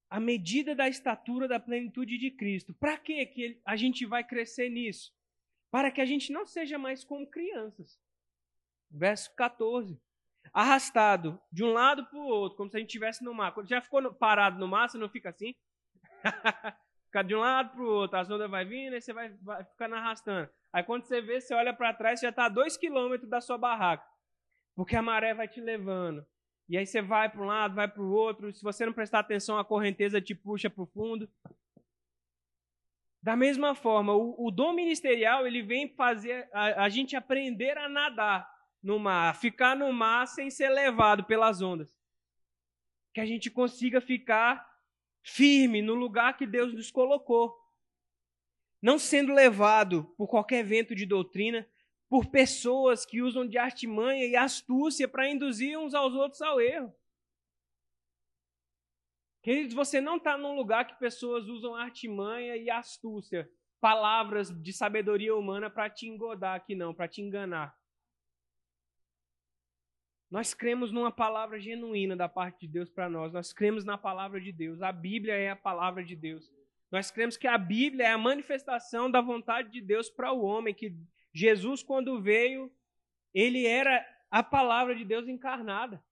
A 0.10 0.20
medida 0.20 0.76
da 0.76 0.88
estatura 0.88 1.48
da 1.48 1.60
plenitude 1.60 2.18
de 2.18 2.30
Cristo. 2.30 2.74
Para 2.74 2.98
que 2.98 3.60
a 3.66 3.76
gente 3.76 4.06
vai 4.06 4.24
crescer 4.24 4.70
nisso? 4.70 5.12
Para 5.72 5.90
que 5.90 6.02
a 6.02 6.06
gente 6.06 6.32
não 6.32 6.46
seja 6.46 6.78
mais 6.78 7.04
como 7.04 7.30
crianças. 7.30 8.00
Verso 8.92 9.34
14. 9.36 10.00
Arrastado 10.54 11.42
de 11.52 11.64
um 11.64 11.74
lado 11.74 12.06
para 12.06 12.20
o 12.20 12.28
outro, 12.28 12.58
como 12.58 12.70
se 12.70 12.78
a 12.78 12.80
gente 12.80 12.90
estivesse 12.90 13.24
no 13.24 13.34
mar. 13.34 13.54
Quando 13.54 13.68
já 13.68 13.82
ficou 13.82 14.14
parado 14.14 14.60
no 14.60 14.68
mar, 14.68 14.88
você 14.88 15.00
não 15.00 15.10
fica 15.10 15.30
assim? 15.30 15.56
fica 17.06 17.24
de 17.24 17.34
um 17.34 17.40
lado 17.40 17.72
para 17.72 17.82
o 17.82 17.88
outro, 17.88 18.20
as 18.20 18.30
ondas 18.30 18.50
vai 18.50 18.66
vindo, 18.66 18.96
e 18.96 19.02
você 19.02 19.14
vai, 19.14 19.30
vai 19.42 19.64
ficando 19.64 19.96
arrastando. 19.96 20.48
Aí 20.72 20.84
quando 20.84 21.06
você 21.06 21.22
vê, 21.22 21.42
você 21.42 21.56
olha 21.56 21.74
para 21.74 21.94
trás, 21.94 22.20
você 22.20 22.28
já 22.28 22.30
está 22.30 22.46
a 22.46 22.50
dois 22.50 22.78
quilômetros 22.78 23.30
da 23.30 23.42
sua 23.42 23.58
barraca. 23.58 24.13
Porque 24.76 24.96
a 24.96 25.02
maré 25.02 25.34
vai 25.34 25.48
te 25.48 25.62
levando. 25.62 26.26
E 26.68 26.78
aí 26.78 26.86
você 26.86 27.02
vai 27.02 27.30
para 27.30 27.42
um 27.42 27.46
lado, 27.46 27.76
vai 27.76 27.88
para 27.88 28.02
o 28.02 28.12
outro. 28.12 28.52
Se 28.54 28.64
você 28.64 28.86
não 28.86 28.94
prestar 28.94 29.20
atenção, 29.20 29.58
a 29.58 29.66
correnteza 29.66 30.22
te 30.22 30.34
puxa 30.34 30.70
para 30.70 30.84
o 30.84 30.88
fundo. 30.88 31.30
Da 33.22 33.36
mesma 33.36 33.74
forma, 33.74 34.14
o, 34.14 34.48
o, 34.48 34.52
dom 34.52 34.74
ministerial 34.74 35.48
ele 35.48 35.62
vem 35.62 35.88
fazer 35.88 36.50
a, 36.52 36.84
a 36.84 36.90
gente 36.90 37.16
aprender 37.16 37.78
a 37.78 37.88
nadar 37.88 38.52
no 38.82 39.00
mar, 39.00 39.34
ficar 39.36 39.78
no 39.78 39.94
mar 39.94 40.28
sem 40.28 40.50
ser 40.50 40.70
levado 40.70 41.24
pelas 41.24 41.62
ondas. 41.62 41.96
que 43.14 43.22
a 43.22 43.26
gente 43.26 43.50
consiga 43.50 44.02
ficar 44.02 44.70
firme 45.22 45.82
no 45.82 45.94
lugar 45.94 46.36
que 46.36 46.46
Deus 46.46 46.74
nos 46.74 46.92
colocou. 46.92 47.58
Não 48.82 49.00
sendo 49.00 49.34
levado 49.34 50.04
por 50.18 50.28
qualquer 50.28 50.62
vento 50.66 50.94
de 50.94 51.06
doutrina, 51.06 51.66
por 52.10 52.28
pessoas 52.28 53.06
que 53.06 53.22
usam 53.22 53.48
de 53.48 53.58
artimanha 53.58 54.26
e 54.26 54.36
astúcia 54.36 55.08
para 55.08 55.30
induzir 55.30 55.78
uns 55.78 55.94
aos 55.94 56.14
outros 56.14 56.42
ao 56.42 56.62
erro. 56.62 56.94
Queridos, 59.42 59.74
você 59.74 60.00
não 60.00 60.18
está 60.18 60.38
num 60.38 60.56
lugar 60.56 60.88
que 60.88 60.98
pessoas 61.00 61.48
usam 61.48 61.76
artimanha 61.76 62.56
e 62.56 62.70
astúcia, 62.70 63.50
palavras 63.82 64.50
de 64.50 64.72
sabedoria 64.72 65.36
humana 65.36 65.70
para 65.70 65.90
te 65.90 66.08
engodar 66.08 66.56
aqui, 66.56 66.76
não, 66.76 66.94
para 66.94 67.08
te 67.08 67.22
enganar. 67.22 67.76
Nós 70.34 70.54
cremos 70.54 70.92
numa 70.92 71.12
palavra 71.12 71.60
genuína 71.60 72.16
da 72.16 72.28
parte 72.28 72.62
de 72.62 72.68
Deus 72.68 72.90
para 72.90 73.08
nós. 73.08 73.32
Nós 73.32 73.54
cremos 73.54 73.86
na 73.86 74.00
palavra 74.00 74.42
de 74.42 74.52
Deus. 74.52 74.82
A 74.82 74.92
Bíblia 74.92 75.36
é 75.36 75.52
a 75.52 75.56
palavra 75.56 76.04
de 76.04 76.16
Deus. 76.16 76.52
Nós 76.92 77.12
cremos 77.12 77.38
que 77.38 77.48
a 77.48 77.58
Bíblia 77.58 78.08
é 78.08 78.12
a 78.12 78.18
manifestação 78.18 79.12
da 79.12 79.22
vontade 79.22 79.70
de 79.70 79.80
Deus 79.80 80.10
para 80.10 80.32
o 80.32 80.42
homem, 80.42 80.74
que 80.74 80.96
Jesus, 81.34 81.82
quando 81.82 82.22
veio, 82.22 82.72
ele 83.34 83.66
era 83.66 84.06
a 84.30 84.44
palavra 84.44 84.96
de 84.96 85.04
Deus 85.04 85.28
encarnada. 85.28 86.04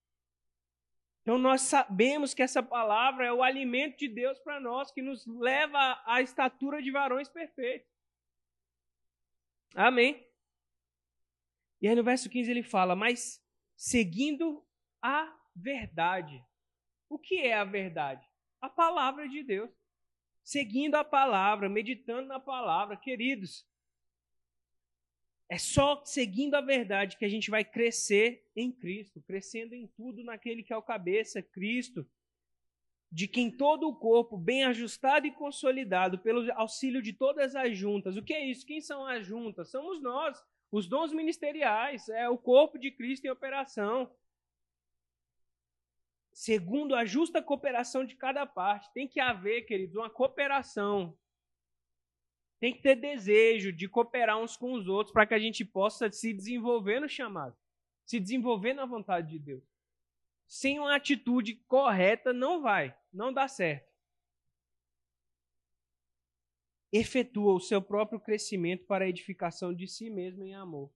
Então 1.22 1.38
nós 1.38 1.62
sabemos 1.62 2.34
que 2.34 2.42
essa 2.42 2.64
palavra 2.64 3.26
é 3.26 3.32
o 3.32 3.44
alimento 3.44 4.00
de 4.00 4.08
Deus 4.08 4.40
para 4.40 4.60
nós, 4.60 4.92
que 4.92 5.02
nos 5.02 5.26
leva 5.28 6.02
à 6.06 6.22
estatura 6.22 6.82
de 6.82 6.90
varões 6.90 7.30
perfeitos. 7.30 7.88
Amém. 9.76 10.28
E 11.80 11.88
aí 11.88 11.96
no 11.96 12.04
verso 12.04 12.30
15 12.30 12.50
ele 12.50 12.64
fala: 12.64 12.96
Mas 12.96 13.44
seguindo 13.76 14.66
a 15.02 15.32
verdade. 15.56 16.44
O 17.08 17.20
que 17.20 17.40
é 17.40 17.54
a 17.54 17.64
verdade? 17.64 18.28
A 18.60 18.70
palavra 18.70 19.28
de 19.28 19.44
Deus. 19.44 19.70
Seguindo 20.44 20.96
a 20.96 21.04
palavra, 21.04 21.70
meditando 21.70 22.28
na 22.28 22.40
palavra, 22.40 22.98
queridos. 22.98 23.68
É 25.52 25.58
só 25.58 26.02
seguindo 26.06 26.56
a 26.56 26.62
verdade 26.62 27.18
que 27.18 27.26
a 27.26 27.30
gente 27.30 27.52
vai 27.52 27.66
crescer 27.66 28.50
em 28.56 28.72
Cristo, 28.72 29.22
crescendo 29.22 29.76
em 29.76 29.86
tudo 29.86 30.24
naquele 30.24 30.64
que 30.64 30.72
é 30.72 30.78
o 30.78 30.82
cabeça, 30.82 31.42
Cristo, 31.42 32.10
de 33.12 33.28
quem 33.28 33.52
todo 33.52 33.86
o 33.86 33.94
corpo, 33.94 34.38
bem 34.38 34.64
ajustado 34.64 35.28
e 35.28 35.32
consolidado 35.34 36.18
pelo 36.20 36.50
auxílio 36.54 37.02
de 37.02 37.12
todas 37.12 37.54
as 37.54 37.78
juntas. 37.78 38.16
O 38.16 38.24
que 38.24 38.34
é 38.34 38.46
isso? 38.46 38.66
Quem 38.66 38.80
são 38.80 39.06
as 39.06 39.28
juntas? 39.28 39.70
Somos 39.70 40.02
nós. 40.02 40.42
Os 40.72 40.88
dons 40.88 41.12
ministeriais 41.12 42.08
é 42.08 42.30
o 42.30 42.38
corpo 42.38 42.80
de 42.80 42.90
Cristo 42.90 43.26
em 43.26 43.30
operação. 43.30 44.10
Segundo 46.32 46.96
a 46.96 47.04
justa 47.04 47.42
cooperação 47.42 48.06
de 48.06 48.16
cada 48.16 48.46
parte. 48.46 48.90
Tem 48.94 49.06
que 49.06 49.20
haver, 49.20 49.64
queridos, 49.64 49.98
uma 49.98 50.10
cooperação. 50.10 51.14
Tem 52.62 52.74
que 52.74 52.82
ter 52.82 52.96
desejo 52.96 53.74
de 53.74 53.90
cooperar 53.90 54.40
uns 54.40 54.56
com 54.56 54.72
os 54.72 54.88
outros 54.88 55.12
para 55.12 55.26
que 55.26 55.34
a 55.34 55.40
gente 55.40 55.66
possa 55.66 56.10
se 56.10 56.32
desenvolver 56.32 57.02
no 57.02 57.10
chamado, 57.10 57.58
se 58.06 58.22
desenvolver 58.22 58.74
na 58.74 58.86
vontade 58.86 59.32
de 59.32 59.40
Deus. 59.40 59.64
Sem 60.48 60.80
uma 60.80 60.96
atitude 60.96 61.56
correta, 61.68 62.32
não 62.32 62.62
vai, 62.62 62.96
não 63.12 63.34
dá 63.34 63.50
certo 63.50 63.92
efetua 66.92 67.54
o 67.54 67.60
seu 67.60 67.82
próprio 67.82 68.20
crescimento 68.20 68.86
para 68.86 69.06
a 69.06 69.08
edificação 69.08 69.74
de 69.74 69.88
si 69.88 70.10
mesmo 70.10 70.44
em 70.44 70.54
amor. 70.54 70.92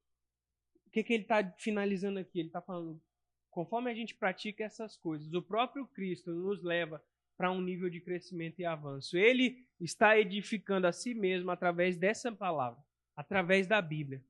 O 0.86 0.89
que, 0.91 1.04
que 1.04 1.13
ele 1.13 1.23
está 1.23 1.49
finalizando 1.58 2.19
aqui? 2.19 2.39
Ele 2.39 2.49
está 2.49 2.62
falando, 2.62 3.01
conforme 3.49 3.89
a 3.89 3.93
gente 3.93 4.13
pratica 4.13 4.63
essas 4.63 4.97
coisas, 4.97 5.34
o 5.34 5.41
próprio 5.41 5.88
Cristo 5.88 6.32
nos 6.32 6.62
leva 6.62 7.04
para 7.38 7.52
um 7.52 7.62
nível 7.62 7.89
de 7.89 8.00
crescimento 8.00 8.60
e 8.60 8.65
avanço. 8.65 9.17
Ele 9.17 9.67
está 9.80 10.17
edificando 10.17 10.88
a 10.88 10.91
si 10.91 11.13
mesmo 11.13 11.52
através 11.52 11.98
dessa 11.98 12.32
palavra, 12.32 12.82
através 13.15 13.67
da 13.67 13.82
Bíblia. 13.82 14.24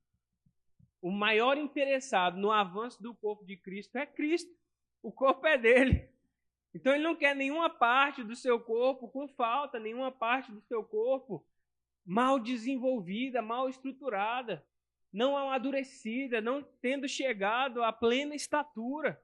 O 1.01 1.11
maior 1.11 1.57
interessado 1.57 2.37
no 2.37 2.51
avanço 2.51 3.01
do 3.01 3.13
corpo 3.13 3.45
de 3.45 3.55
Cristo 3.55 3.95
é 3.97 4.05
Cristo. 4.05 4.51
O 5.03 5.11
corpo 5.11 5.45
é 5.45 5.57
dele. 5.57 6.09
Então 6.73 6.93
ele 6.93 7.03
não 7.03 7.15
quer 7.15 7.35
nenhuma 7.35 7.69
parte 7.69 8.23
do 8.23 8.35
seu 8.35 8.59
corpo 8.59 9.07
com 9.07 9.27
falta, 9.27 9.79
nenhuma 9.79 10.11
parte 10.11 10.51
do 10.51 10.61
seu 10.61 10.83
corpo 10.83 11.45
mal 12.05 12.37
desenvolvida, 12.39 13.41
mal 13.41 13.69
estruturada, 13.69 14.65
não 15.11 15.37
amadurecida, 15.37 16.41
não 16.41 16.61
tendo 16.81 17.07
chegado 17.07 17.81
à 17.81 17.93
plena 17.93 18.35
estatura. 18.35 19.21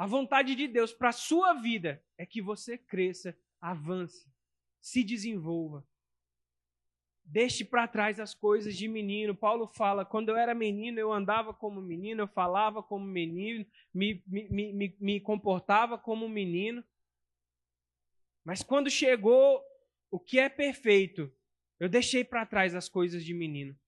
A 0.00 0.06
vontade 0.06 0.54
de 0.54 0.66
Deus 0.66 0.94
para 0.94 1.10
a 1.10 1.12
sua 1.12 1.52
vida 1.52 2.02
é 2.16 2.24
que 2.24 2.40
você 2.40 2.78
cresça, 2.78 3.36
avance, 3.60 4.26
se 4.80 5.04
desenvolva. 5.04 5.86
Deixe 7.22 7.66
para 7.66 7.86
trás 7.86 8.18
as 8.18 8.32
coisas 8.32 8.74
de 8.74 8.88
menino. 8.88 9.34
Paulo 9.34 9.66
fala: 9.66 10.06
quando 10.06 10.30
eu 10.30 10.38
era 10.38 10.54
menino, 10.54 10.98
eu 10.98 11.12
andava 11.12 11.52
como 11.52 11.82
menino, 11.82 12.22
eu 12.22 12.28
falava 12.28 12.82
como 12.82 13.04
menino, 13.04 13.66
me, 13.92 14.24
me, 14.26 14.72
me, 14.72 14.96
me 14.98 15.20
comportava 15.20 15.98
como 15.98 16.26
menino. 16.30 16.82
Mas 18.42 18.62
quando 18.62 18.88
chegou 18.88 19.62
o 20.10 20.18
que 20.18 20.38
é 20.38 20.48
perfeito, 20.48 21.30
eu 21.78 21.90
deixei 21.90 22.24
para 22.24 22.46
trás 22.46 22.74
as 22.74 22.88
coisas 22.88 23.22
de 23.22 23.34
menino. 23.34 23.78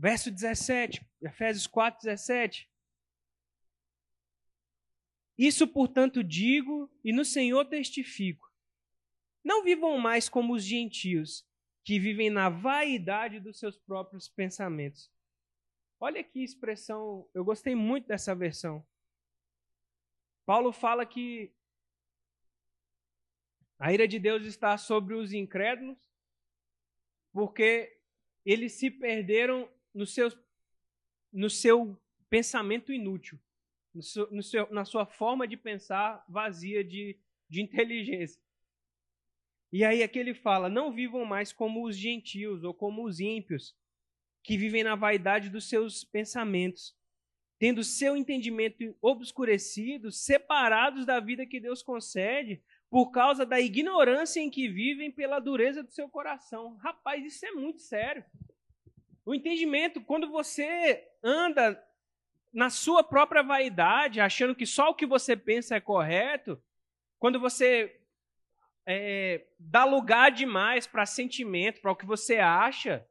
Verso 0.00 0.30
17, 0.30 1.04
Efésios 1.20 1.66
4, 1.66 2.00
17. 2.04 2.70
Isso, 5.36 5.66
portanto, 5.66 6.22
digo 6.22 6.88
e 7.02 7.12
no 7.12 7.24
Senhor 7.24 7.64
testifico. 7.64 8.48
Não 9.42 9.64
vivam 9.64 9.98
mais 9.98 10.28
como 10.28 10.54
os 10.54 10.62
gentios, 10.62 11.44
que 11.82 11.98
vivem 11.98 12.30
na 12.30 12.48
vaidade 12.48 13.40
dos 13.40 13.58
seus 13.58 13.76
próprios 13.76 14.28
pensamentos. 14.28 15.10
Olha 15.98 16.22
que 16.22 16.44
expressão, 16.44 17.28
eu 17.34 17.44
gostei 17.44 17.74
muito 17.74 18.06
dessa 18.06 18.36
versão. 18.36 18.86
Paulo 20.46 20.70
fala 20.72 21.04
que 21.04 21.52
a 23.80 23.92
ira 23.92 24.06
de 24.06 24.20
Deus 24.20 24.46
está 24.46 24.78
sobre 24.78 25.14
os 25.14 25.32
incrédulos, 25.32 25.98
porque 27.32 27.98
eles 28.44 28.74
se 28.74 28.92
perderam 28.92 29.68
no 29.94 30.06
seu, 30.06 30.30
no 31.32 31.50
seu 31.50 32.00
pensamento 32.28 32.92
inútil, 32.92 33.38
no 33.94 34.02
seu, 34.02 34.30
no 34.30 34.42
seu, 34.42 34.68
na 34.70 34.84
sua 34.84 35.06
forma 35.06 35.46
de 35.46 35.56
pensar 35.56 36.24
vazia 36.28 36.84
de, 36.84 37.18
de 37.48 37.62
inteligência. 37.62 38.40
E 39.72 39.84
aí 39.84 40.02
aqui 40.02 40.18
ele 40.18 40.34
fala: 40.34 40.68
não 40.68 40.92
vivam 40.92 41.24
mais 41.24 41.52
como 41.52 41.86
os 41.86 41.96
gentios 41.96 42.64
ou 42.64 42.72
como 42.72 43.04
os 43.04 43.20
ímpios, 43.20 43.76
que 44.42 44.56
vivem 44.56 44.82
na 44.82 44.94
vaidade 44.94 45.50
dos 45.50 45.68
seus 45.68 46.04
pensamentos, 46.04 46.96
tendo 47.58 47.84
seu 47.84 48.16
entendimento 48.16 48.96
obscurecido, 49.02 50.10
separados 50.10 51.04
da 51.04 51.20
vida 51.20 51.44
que 51.44 51.60
Deus 51.60 51.82
concede, 51.82 52.62
por 52.88 53.10
causa 53.10 53.44
da 53.44 53.60
ignorância 53.60 54.40
em 54.40 54.50
que 54.50 54.68
vivem 54.68 55.10
pela 55.10 55.38
dureza 55.38 55.82
do 55.82 55.90
seu 55.90 56.08
coração. 56.08 56.76
Rapaz, 56.76 57.24
isso 57.24 57.44
é 57.44 57.50
muito 57.50 57.82
sério. 57.82 58.24
O 59.28 59.34
entendimento, 59.34 60.00
quando 60.00 60.30
você 60.30 61.06
anda 61.22 61.86
na 62.50 62.70
sua 62.70 63.04
própria 63.04 63.42
vaidade, 63.42 64.22
achando 64.22 64.54
que 64.54 64.64
só 64.64 64.88
o 64.88 64.94
que 64.94 65.04
você 65.04 65.36
pensa 65.36 65.76
é 65.76 65.80
correto, 65.80 66.58
quando 67.18 67.38
você 67.38 68.00
é, 68.86 69.46
dá 69.58 69.84
lugar 69.84 70.30
demais 70.30 70.86
para 70.86 71.04
sentimento, 71.04 71.82
para 71.82 71.92
o 71.92 71.94
que 71.94 72.06
você 72.06 72.38
acha, 72.38 73.06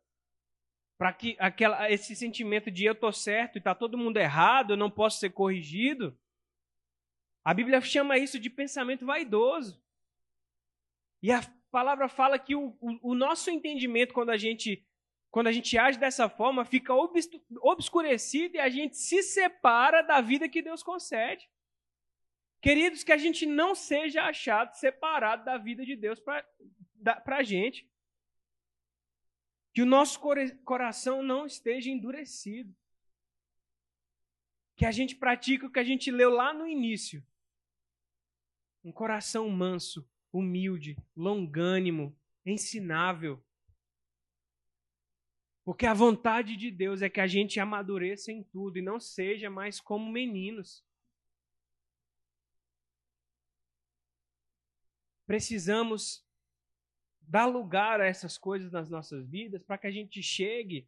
para 0.98 1.14
que 1.14 1.36
aquela, 1.38 1.88
esse 1.92 2.16
sentimento 2.16 2.72
de 2.72 2.86
eu 2.86 2.94
estou 2.94 3.14
certo 3.14 3.58
e 3.58 3.60
está 3.60 3.76
todo 3.76 3.96
mundo 3.96 4.18
errado, 4.18 4.74
eu 4.74 4.78
não 4.78 4.90
posso 4.90 5.20
ser 5.20 5.30
corrigido, 5.30 6.18
a 7.46 7.54
Bíblia 7.54 7.80
chama 7.80 8.18
isso 8.18 8.40
de 8.40 8.50
pensamento 8.50 9.06
vaidoso. 9.06 9.80
E 11.22 11.32
a 11.32 11.42
palavra 11.70 12.10
fala 12.10 12.40
que 12.40 12.56
o, 12.56 12.76
o, 12.82 13.12
o 13.12 13.14
nosso 13.14 13.52
entendimento, 13.52 14.16
quando 14.16 14.32
a 14.32 14.38
gente 14.38 14.84
quando 15.30 15.48
a 15.48 15.52
gente 15.52 15.78
age 15.78 16.00
dessa 16.00 16.30
forma, 16.30 16.66
fica 16.66 16.94
obscurecido 16.94 18.56
e 18.56 18.60
a 18.60 18.70
gente 18.70 18.98
se 18.98 19.22
separa 19.22 20.02
da 20.02 20.22
vida 20.22 20.50
que 20.50 20.62
Deus 20.62 20.82
concede. 20.82 21.50
Queridos, 22.62 23.04
que 23.04 23.12
a 23.12 23.18
gente 23.18 23.46
não 23.46 23.76
seja 23.76 24.24
achado 24.24 24.74
separado 24.76 25.46
da 25.46 25.58
vida 25.58 25.86
de 25.86 25.96
Deus 25.96 26.20
para 26.20 26.46
a 27.26 27.44
gente. 27.44 27.88
Que 29.74 29.82
o 29.82 29.86
nosso 29.86 30.20
coração 30.66 31.22
não 31.22 31.46
esteja 31.46 31.90
endurecido. 31.92 32.76
Que 34.76 34.86
a 34.86 34.92
gente 34.92 35.16
pratique 35.16 35.66
o 35.66 35.72
que 35.72 35.80
a 35.80 35.84
gente 35.84 36.10
leu 36.10 36.32
lá 36.32 36.52
no 36.52 36.68
início. 36.68 37.24
Um 38.84 38.92
coração 38.92 39.48
manso, 39.50 40.10
humilde, 40.32 40.98
longânimo, 41.16 42.18
ensinável. 42.46 43.44
Porque 45.68 45.86
a 45.86 45.94
vontade 45.94 46.56
de 46.56 46.72
Deus 46.72 47.02
é 47.02 47.10
que 47.10 47.20
a 47.20 47.28
gente 47.28 47.60
amadureça 47.60 48.32
em 48.32 48.42
tudo 48.42 48.78
e 48.78 48.82
não 48.82 49.02
seja 49.02 49.50
mais 49.50 49.82
como 49.82 50.10
meninos. 50.10 50.82
Precisamos 55.26 56.26
dar 57.20 57.48
lugar 57.48 58.00
a 58.00 58.06
essas 58.06 58.38
coisas 58.38 58.72
nas 58.72 58.90
nossas 58.90 59.28
vidas 59.28 59.62
para 59.62 59.78
que 59.78 59.88
a 59.88 59.92
gente 59.92 60.24
chegue 60.24 60.88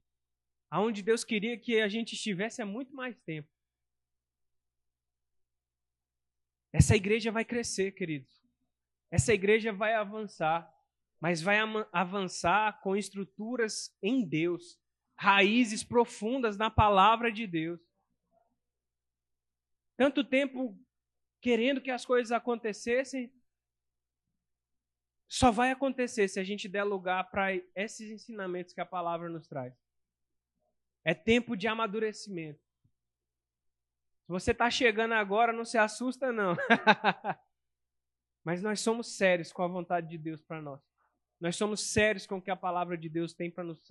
aonde 0.69 1.03
Deus 1.03 1.25
queria 1.25 1.59
que 1.59 1.81
a 1.81 1.89
gente 1.89 2.13
estivesse 2.13 2.61
há 2.61 2.65
muito 2.65 2.95
mais 2.95 3.19
tempo. 3.19 3.49
Essa 6.71 6.95
igreja 6.95 7.33
vai 7.33 7.43
crescer, 7.43 7.91
queridos. 7.91 8.41
Essa 9.11 9.33
igreja 9.33 9.73
vai 9.73 9.93
avançar 9.93 10.73
mas 11.19 11.41
vai 11.41 11.57
avançar 11.91 12.79
com 12.81 12.95
estruturas 12.95 13.95
em 14.01 14.25
Deus, 14.25 14.79
raízes 15.17 15.83
profundas 15.83 16.57
na 16.57 16.69
palavra 16.69 17.31
de 17.31 17.45
Deus. 17.45 17.81
Tanto 19.97 20.23
tempo 20.23 20.79
querendo 21.41 21.81
que 21.81 21.91
as 21.91 22.05
coisas 22.05 22.31
acontecessem, 22.31 23.33
só 25.27 25.51
vai 25.51 25.71
acontecer 25.71 26.27
se 26.27 26.39
a 26.39 26.43
gente 26.43 26.67
der 26.67 26.83
lugar 26.83 27.29
para 27.29 27.53
esses 27.75 28.09
ensinamentos 28.09 28.73
que 28.73 28.81
a 28.81 28.85
palavra 28.85 29.29
nos 29.29 29.47
traz. 29.47 29.73
É 31.03 31.13
tempo 31.13 31.55
de 31.55 31.67
amadurecimento. 31.67 32.59
Se 34.23 34.31
você 34.31 34.51
está 34.51 34.69
chegando 34.71 35.13
agora, 35.13 35.53
não 35.53 35.65
se 35.65 35.77
assusta, 35.77 36.31
não. 36.31 36.55
Mas 38.43 38.61
nós 38.61 38.79
somos 38.79 39.15
sérios 39.15 39.51
com 39.51 39.61
a 39.61 39.67
vontade 39.67 40.07
de 40.07 40.17
Deus 40.17 40.41
para 40.41 40.61
nós. 40.61 40.88
Nós 41.39 41.55
somos 41.55 41.81
sérios 41.81 42.25
com 42.25 42.37
o 42.37 42.41
que 42.41 42.51
a 42.51 42.55
palavra 42.55 42.97
de 42.97 43.07
Deus 43.07 43.33
tem 43.33 43.49
para 43.49 43.63
nos, 43.63 43.81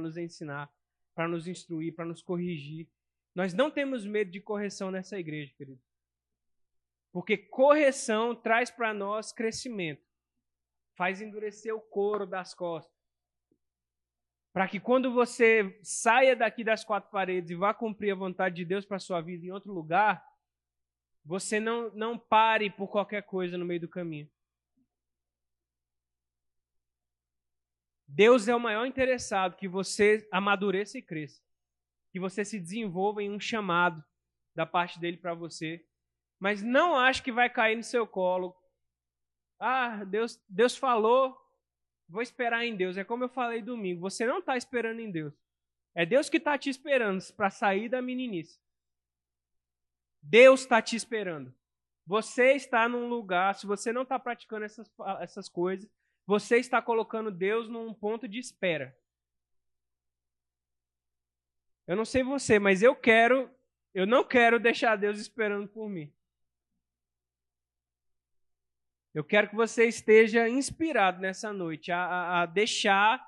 nos 0.00 0.16
ensinar, 0.16 0.70
para 1.14 1.28
nos 1.28 1.46
instruir, 1.46 1.94
para 1.94 2.06
nos 2.06 2.22
corrigir. 2.22 2.88
Nós 3.34 3.52
não 3.52 3.70
temos 3.70 4.06
medo 4.06 4.30
de 4.30 4.40
correção 4.40 4.90
nessa 4.90 5.18
igreja, 5.18 5.52
querido. 5.54 5.80
Porque 7.12 7.36
correção 7.36 8.34
traz 8.34 8.70
para 8.70 8.94
nós 8.94 9.32
crescimento. 9.32 10.06
Faz 10.94 11.20
endurecer 11.20 11.74
o 11.74 11.80
couro 11.80 12.26
das 12.26 12.54
costas. 12.54 12.96
Para 14.52 14.66
que 14.66 14.80
quando 14.80 15.12
você 15.12 15.78
saia 15.82 16.34
daqui 16.34 16.64
das 16.64 16.82
quatro 16.82 17.10
paredes 17.10 17.50
e 17.50 17.54
vá 17.54 17.74
cumprir 17.74 18.12
a 18.12 18.14
vontade 18.14 18.56
de 18.56 18.64
Deus 18.64 18.86
para 18.86 18.98
sua 18.98 19.20
vida 19.20 19.44
em 19.44 19.50
outro 19.50 19.70
lugar, 19.70 20.26
você 21.22 21.60
não, 21.60 21.90
não 21.94 22.18
pare 22.18 22.70
por 22.70 22.88
qualquer 22.88 23.22
coisa 23.22 23.58
no 23.58 23.66
meio 23.66 23.80
do 23.80 23.88
caminho. 23.88 24.30
Deus 28.06 28.46
é 28.48 28.54
o 28.54 28.60
maior 28.60 28.86
interessado 28.86 29.56
que 29.56 29.66
você 29.66 30.26
amadureça 30.30 30.98
e 30.98 31.02
cresça. 31.02 31.42
Que 32.12 32.20
você 32.20 32.44
se 32.44 32.58
desenvolva 32.58 33.22
em 33.22 33.30
um 33.30 33.40
chamado 33.40 34.02
da 34.54 34.64
parte 34.64 34.98
dele 34.98 35.16
para 35.16 35.34
você. 35.34 35.84
Mas 36.38 36.62
não 36.62 36.96
ache 36.96 37.22
que 37.22 37.32
vai 37.32 37.50
cair 37.50 37.76
no 37.76 37.82
seu 37.82 38.06
colo. 38.06 38.56
Ah, 39.58 40.04
Deus, 40.04 40.40
Deus 40.48 40.76
falou, 40.76 41.36
vou 42.08 42.22
esperar 42.22 42.64
em 42.64 42.76
Deus. 42.76 42.96
É 42.96 43.04
como 43.04 43.24
eu 43.24 43.28
falei 43.28 43.62
domingo, 43.62 44.00
você 44.00 44.26
não 44.26 44.38
está 44.38 44.56
esperando 44.56 45.00
em 45.00 45.10
Deus. 45.10 45.34
É 45.94 46.04
Deus 46.04 46.28
que 46.28 46.36
está 46.36 46.58
te 46.58 46.68
esperando 46.68 47.22
para 47.34 47.50
sair 47.50 47.88
da 47.88 48.02
meninice. 48.02 48.60
Deus 50.22 50.60
está 50.60 50.82
te 50.82 50.94
esperando. 50.94 51.54
Você 52.06 52.52
está 52.52 52.88
num 52.88 53.08
lugar, 53.08 53.54
se 53.54 53.66
você 53.66 53.92
não 53.92 54.02
está 54.02 54.18
praticando 54.18 54.64
essas, 54.64 54.90
essas 55.20 55.48
coisas, 55.48 55.90
você 56.26 56.56
está 56.56 56.82
colocando 56.82 57.30
Deus 57.30 57.68
num 57.68 57.94
ponto 57.94 58.26
de 58.26 58.38
espera. 58.38 58.96
Eu 61.86 61.94
não 61.94 62.04
sei 62.04 62.22
você, 62.22 62.58
mas 62.58 62.82
eu 62.82 62.96
quero, 62.96 63.48
eu 63.94 64.06
não 64.06 64.24
quero 64.24 64.58
deixar 64.58 64.96
Deus 64.96 65.20
esperando 65.20 65.68
por 65.68 65.88
mim. 65.88 66.12
Eu 69.14 69.24
quero 69.24 69.48
que 69.48 69.54
você 69.54 69.86
esteja 69.86 70.48
inspirado 70.48 71.20
nessa 71.20 71.52
noite 71.52 71.92
a, 71.92 72.04
a, 72.04 72.42
a 72.42 72.46
deixar 72.46 73.24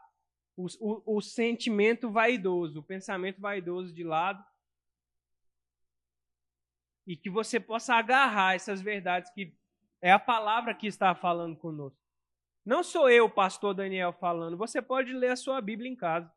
o, 0.56 0.66
o, 0.80 1.16
o 1.16 1.20
sentimento 1.22 2.10
vaidoso, 2.10 2.80
o 2.80 2.82
pensamento 2.82 3.40
vaidoso 3.40 3.94
de 3.94 4.02
lado 4.02 4.44
e 7.06 7.16
que 7.16 7.30
você 7.30 7.58
possa 7.58 7.94
agarrar 7.94 8.54
essas 8.54 8.82
verdades 8.82 9.30
que 9.30 9.56
é 10.02 10.12
a 10.12 10.18
palavra 10.18 10.74
que 10.74 10.86
está 10.86 11.14
falando 11.14 11.56
conosco. 11.56 12.07
Não 12.68 12.82
sou 12.82 13.08
eu, 13.08 13.30
pastor 13.30 13.72
Daniel, 13.72 14.12
falando. 14.12 14.54
Você 14.58 14.82
pode 14.82 15.10
ler 15.14 15.30
a 15.30 15.36
sua 15.36 15.58
Bíblia 15.58 15.90
em 15.90 15.96
casa. 15.96 16.30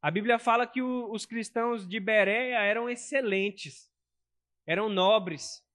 A 0.00 0.08
Bíblia 0.08 0.38
fala 0.38 0.68
que 0.68 0.80
o, 0.80 1.10
os 1.10 1.26
cristãos 1.26 1.84
de 1.84 1.98
Bereia 1.98 2.60
eram 2.60 2.88
excelentes, 2.88 3.92
eram 4.64 4.88
nobres. 4.88 5.66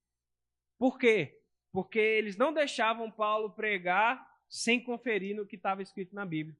Por 0.80 0.98
quê? 0.98 1.38
Porque 1.70 2.00
eles 2.00 2.38
não 2.38 2.54
deixavam 2.54 3.12
Paulo 3.12 3.52
pregar 3.52 4.26
sem 4.48 4.82
conferir 4.82 5.36
no 5.36 5.46
que 5.46 5.58
estava 5.58 5.82
escrito 5.82 6.16
na 6.16 6.26
Bíblia. 6.26 6.58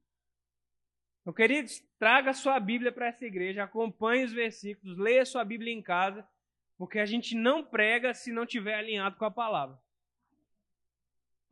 Então, 1.22 1.32
queridos, 1.32 1.82
traga 1.98 2.34
sua 2.34 2.60
Bíblia 2.60 2.92
para 2.92 3.06
essa 3.06 3.24
igreja, 3.24 3.64
acompanhe 3.64 4.24
os 4.24 4.34
versículos, 4.34 4.98
leia 4.98 5.24
sua 5.24 5.46
Bíblia 5.46 5.72
em 5.72 5.80
casa, 5.80 6.28
porque 6.76 6.98
a 6.98 7.06
gente 7.06 7.34
não 7.34 7.64
prega 7.64 8.12
se 8.12 8.30
não 8.30 8.44
tiver 8.44 8.74
alinhado 8.74 9.16
com 9.16 9.24
a 9.24 9.30
palavra. 9.30 9.81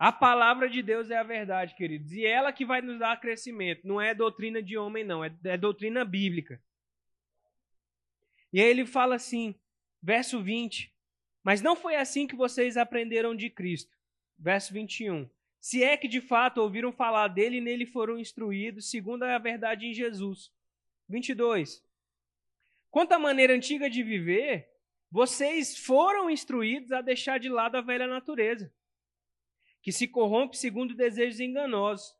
A 0.01 0.11
palavra 0.11 0.67
de 0.67 0.83
Deus 0.83 1.11
é 1.11 1.19
a 1.19 1.23
verdade, 1.23 1.75
queridos. 1.75 2.11
E 2.13 2.25
ela 2.25 2.55
que 2.55 2.65
vai 2.65 2.81
nos 2.81 2.99
dar 2.99 3.21
crescimento. 3.21 3.87
Não 3.87 4.01
é 4.01 4.15
doutrina 4.15 4.63
de 4.63 4.79
homem, 4.79 5.05
não. 5.05 5.23
É, 5.23 5.31
é 5.45 5.59
doutrina 5.59 6.07
bíblica. 6.07 6.59
E 8.51 8.63
aí 8.63 8.67
ele 8.67 8.87
fala 8.87 9.17
assim, 9.17 9.55
verso 10.03 10.43
20. 10.43 10.91
Mas 11.45 11.61
não 11.61 11.77
foi 11.77 11.97
assim 11.97 12.27
que 12.27 12.35
vocês 12.35 12.79
aprenderam 12.79 13.37
de 13.37 13.51
Cristo. 13.51 13.95
Verso 14.39 14.73
21. 14.73 15.29
Se 15.61 15.85
é 15.85 15.99
que 15.99 16.09
de 16.09 16.23
fato 16.23 16.63
ouviram 16.63 16.91
falar 16.93 17.29
dele 17.29 17.59
e 17.59 17.61
nele 17.61 17.85
foram 17.85 18.19
instruídos, 18.19 18.89
segundo 18.89 19.25
a 19.25 19.37
verdade 19.37 19.85
em 19.85 19.93
Jesus. 19.93 20.51
22. 21.11 21.85
Quanto 22.91 23.13
à 23.13 23.19
maneira 23.19 23.53
antiga 23.53 23.91
de 23.91 24.03
viver, 24.03 24.67
vocês 25.11 25.77
foram 25.77 26.31
instruídos 26.31 26.91
a 26.91 27.03
deixar 27.03 27.39
de 27.39 27.51
lado 27.51 27.77
a 27.77 27.83
velha 27.83 28.07
natureza 28.07 28.73
que 29.83 29.93
se 29.93 30.07
corrompe 30.07 30.57
segundo 30.57 30.95
desejos 30.95 31.41
enganosos, 31.41 32.15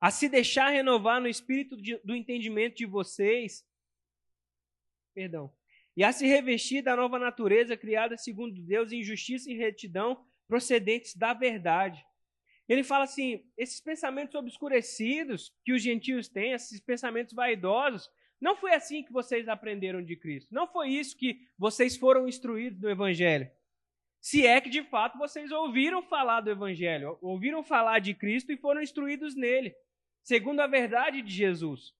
a 0.00 0.10
se 0.10 0.28
deixar 0.28 0.68
renovar 0.68 1.20
no 1.20 1.28
espírito 1.28 1.76
de, 1.80 1.96
do 2.04 2.14
entendimento 2.14 2.76
de 2.76 2.86
vocês, 2.86 3.66
perdão, 5.14 5.52
e 5.96 6.02
a 6.02 6.12
se 6.12 6.26
revestir 6.26 6.82
da 6.82 6.96
nova 6.96 7.18
natureza 7.18 7.76
criada 7.76 8.16
segundo 8.16 8.60
Deus 8.60 8.92
em 8.92 9.02
justiça 9.02 9.50
e 9.50 9.56
retidão 9.56 10.26
procedentes 10.48 11.14
da 11.14 11.32
verdade. 11.32 12.04
Ele 12.68 12.82
fala 12.82 13.04
assim: 13.04 13.46
esses 13.56 13.80
pensamentos 13.80 14.34
obscurecidos 14.34 15.54
que 15.64 15.72
os 15.72 15.82
gentios 15.82 16.28
têm, 16.28 16.52
esses 16.52 16.80
pensamentos 16.80 17.32
vaidosos, 17.34 18.10
não 18.40 18.56
foi 18.56 18.74
assim 18.74 19.02
que 19.02 19.12
vocês 19.12 19.48
aprenderam 19.48 20.02
de 20.02 20.16
Cristo. 20.16 20.52
Não 20.52 20.66
foi 20.66 20.90
isso 20.90 21.16
que 21.16 21.48
vocês 21.56 21.96
foram 21.96 22.28
instruídos 22.28 22.80
no 22.80 22.90
Evangelho. 22.90 23.50
Se 24.24 24.46
é 24.46 24.58
que 24.58 24.70
de 24.70 24.82
fato 24.82 25.18
vocês 25.18 25.52
ouviram 25.52 26.02
falar 26.02 26.40
do 26.40 26.50
Evangelho, 26.50 27.18
ouviram 27.20 27.62
falar 27.62 27.98
de 27.98 28.14
Cristo 28.14 28.50
e 28.50 28.56
foram 28.56 28.80
instruídos 28.80 29.36
nele, 29.36 29.76
segundo 30.22 30.60
a 30.60 30.66
verdade 30.66 31.20
de 31.20 31.30
Jesus. 31.30 31.94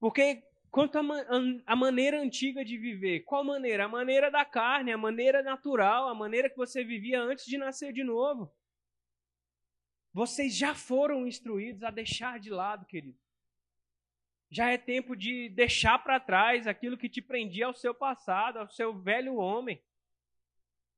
Porque 0.00 0.42
quanto 0.68 0.98
à 1.64 1.76
maneira 1.76 2.20
antiga 2.20 2.64
de 2.64 2.76
viver, 2.76 3.20
qual 3.20 3.44
maneira? 3.44 3.84
A 3.84 3.88
maneira 3.88 4.32
da 4.32 4.44
carne, 4.44 4.90
a 4.90 4.98
maneira 4.98 5.44
natural, 5.44 6.08
a 6.08 6.14
maneira 6.14 6.50
que 6.50 6.56
você 6.56 6.82
vivia 6.82 7.22
antes 7.22 7.44
de 7.44 7.56
nascer 7.56 7.92
de 7.92 8.02
novo. 8.02 8.52
Vocês 10.12 10.56
já 10.56 10.74
foram 10.74 11.24
instruídos 11.24 11.84
a 11.84 11.92
deixar 11.92 12.40
de 12.40 12.50
lado, 12.50 12.84
querido. 12.84 13.16
Já 14.50 14.72
é 14.72 14.76
tempo 14.76 15.14
de 15.14 15.48
deixar 15.50 16.00
para 16.00 16.18
trás 16.18 16.66
aquilo 16.66 16.98
que 16.98 17.08
te 17.08 17.22
prendia 17.22 17.66
ao 17.66 17.74
seu 17.74 17.94
passado, 17.94 18.58
ao 18.58 18.68
seu 18.68 18.92
velho 18.92 19.36
homem. 19.36 19.80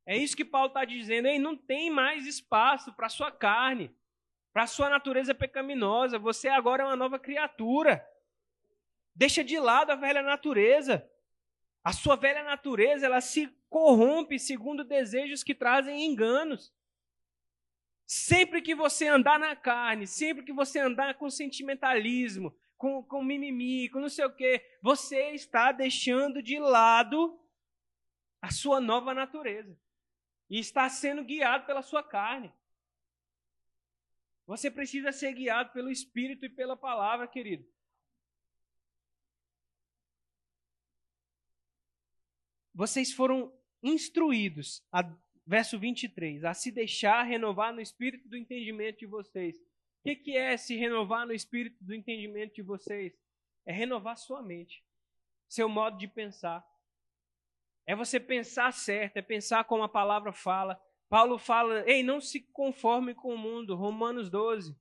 É 0.06 0.16
isso 0.16 0.36
que 0.36 0.44
Paulo 0.44 0.68
está 0.68 0.84
dizendo. 0.84 1.28
Ei, 1.28 1.38
não 1.38 1.56
tem 1.56 1.90
mais 1.90 2.26
espaço 2.26 2.92
para 2.92 3.08
sua 3.08 3.30
carne, 3.30 3.94
para 4.52 4.66
sua 4.66 4.90
natureza 4.90 5.34
pecaminosa. 5.34 6.18
Você 6.18 6.48
agora 6.48 6.82
é 6.82 6.86
uma 6.86 6.96
nova 6.96 7.18
criatura. 7.18 8.06
Deixa 9.14 9.42
de 9.42 9.58
lado 9.58 9.90
a 9.90 9.96
velha 9.96 10.22
natureza. 10.22 11.08
A 11.82 11.92
sua 11.92 12.16
velha 12.16 12.42
natureza, 12.42 13.06
ela 13.06 13.20
se 13.20 13.48
corrompe 13.68 14.38
segundo 14.38 14.84
desejos 14.84 15.42
que 15.42 15.54
trazem 15.54 16.04
enganos. 16.04 16.72
Sempre 18.06 18.60
que 18.60 18.74
você 18.74 19.06
andar 19.06 19.38
na 19.38 19.56
carne, 19.56 20.06
sempre 20.06 20.44
que 20.44 20.52
você 20.52 20.78
andar 20.78 21.14
com 21.14 21.30
sentimentalismo, 21.30 22.54
com, 22.76 23.02
com 23.02 23.22
mimimi, 23.22 23.88
com 23.88 24.00
não 24.00 24.10
sei 24.10 24.26
o 24.26 24.34
quê, 24.34 24.62
você 24.82 25.30
está 25.30 25.72
deixando 25.72 26.42
de 26.42 26.58
lado 26.58 27.38
a 28.42 28.50
sua 28.50 28.78
nova 28.80 29.14
natureza 29.14 29.74
e 30.48 30.58
está 30.58 30.88
sendo 30.88 31.24
guiado 31.24 31.66
pela 31.66 31.82
sua 31.82 32.02
carne. 32.02 32.52
Você 34.46 34.70
precisa 34.70 35.10
ser 35.10 35.32
guiado 35.32 35.72
pelo 35.72 35.90
Espírito 35.90 36.44
e 36.44 36.50
pela 36.50 36.76
palavra, 36.76 37.26
querido. 37.26 37.66
Vocês 42.74 43.12
foram 43.12 43.56
instruídos, 43.82 44.84
a, 44.90 45.02
verso 45.46 45.78
23, 45.78 46.44
a 46.44 46.52
se 46.52 46.72
deixar 46.72 47.22
renovar 47.22 47.72
no 47.72 47.80
espírito 47.80 48.28
do 48.28 48.36
entendimento 48.36 48.98
de 48.98 49.06
vocês. 49.06 49.56
O 49.56 50.02
que, 50.02 50.16
que 50.16 50.36
é 50.36 50.56
se 50.56 50.76
renovar 50.76 51.24
no 51.24 51.32
espírito 51.32 51.82
do 51.82 51.94
entendimento 51.94 52.54
de 52.54 52.62
vocês? 52.62 53.14
É 53.64 53.72
renovar 53.72 54.18
sua 54.18 54.42
mente, 54.42 54.84
seu 55.48 55.68
modo 55.68 55.96
de 55.96 56.08
pensar. 56.08 56.66
É 57.86 57.94
você 57.94 58.18
pensar 58.18 58.72
certo, 58.72 59.16
é 59.16 59.22
pensar 59.22 59.64
como 59.64 59.82
a 59.82 59.88
palavra 59.88 60.32
fala. 60.32 60.80
Paulo 61.08 61.38
fala, 61.38 61.84
ei, 61.86 62.02
não 62.02 62.20
se 62.20 62.40
conforme 62.52 63.14
com 63.14 63.34
o 63.34 63.38
mundo, 63.38 63.76
Romanos 63.76 64.30
12. 64.30 64.76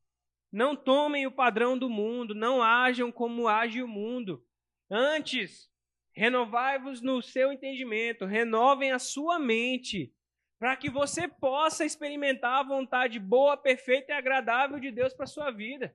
Não 0.51 0.75
tomem 0.75 1.27
o 1.27 1.31
padrão 1.31 1.77
do 1.77 1.89
mundo, 1.89 2.33
não 2.33 2.61
ajam 2.61 3.11
como 3.11 3.47
age 3.47 3.81
o 3.81 3.87
mundo. 3.87 4.45
Antes, 4.89 5.69
renovai-vos 6.13 7.01
no 7.01 7.21
seu 7.21 7.51
entendimento, 7.51 8.25
renovem 8.25 8.91
a 8.91 8.99
sua 8.99 9.39
mente, 9.39 10.13
para 10.59 10.77
que 10.77 10.89
você 10.89 11.27
possa 11.27 11.83
experimentar 11.83 12.59
a 12.59 12.63
vontade 12.63 13.19
boa, 13.19 13.57
perfeita 13.57 14.11
e 14.11 14.15
agradável 14.15 14.79
de 14.79 14.91
Deus 14.91 15.13
para 15.13 15.25
a 15.25 15.27
sua 15.27 15.51
vida. 15.51 15.93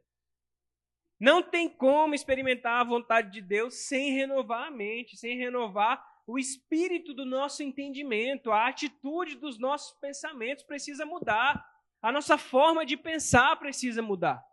Não 1.19 1.43
tem 1.43 1.69
como 1.69 2.15
experimentar 2.15 2.81
a 2.81 2.85
vontade 2.85 3.31
de 3.33 3.41
Deus 3.41 3.87
sem 3.87 4.13
renovar 4.13 4.69
a 4.69 4.71
mente, 4.71 5.17
sem 5.17 5.37
renovar 5.37 6.05
o 6.29 6.39
espírito 6.39 7.15
do 7.15 7.25
nosso 7.25 7.63
entendimento, 7.63 8.53
a 8.53 8.69
atitude 8.69 9.35
dos 9.37 9.59
nossos 9.59 9.99
pensamentos 9.99 10.63
precisa 10.63 11.07
mudar. 11.07 11.67
A 12.03 12.13
nossa 12.13 12.37
forma 12.37 12.85
de 12.85 12.99
pensar 12.99 13.57
precisa 13.57 14.03
mudar. 14.03 14.47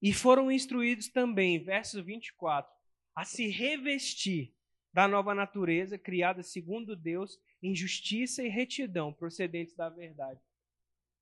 E 0.00 0.12
foram 0.12 0.52
instruídos 0.52 1.08
também, 1.08 1.58
verso 1.58 2.00
24, 2.00 2.72
a 3.12 3.24
se 3.24 3.48
revestir 3.48 4.54
da 4.92 5.08
nova 5.08 5.34
natureza 5.34 5.98
criada 5.98 6.44
segundo 6.44 6.94
Deus 6.94 7.40
em 7.60 7.74
justiça 7.74 8.40
e 8.40 8.48
retidão 8.48 9.12
procedentes 9.12 9.74
da 9.74 9.88
verdade. 9.88 10.40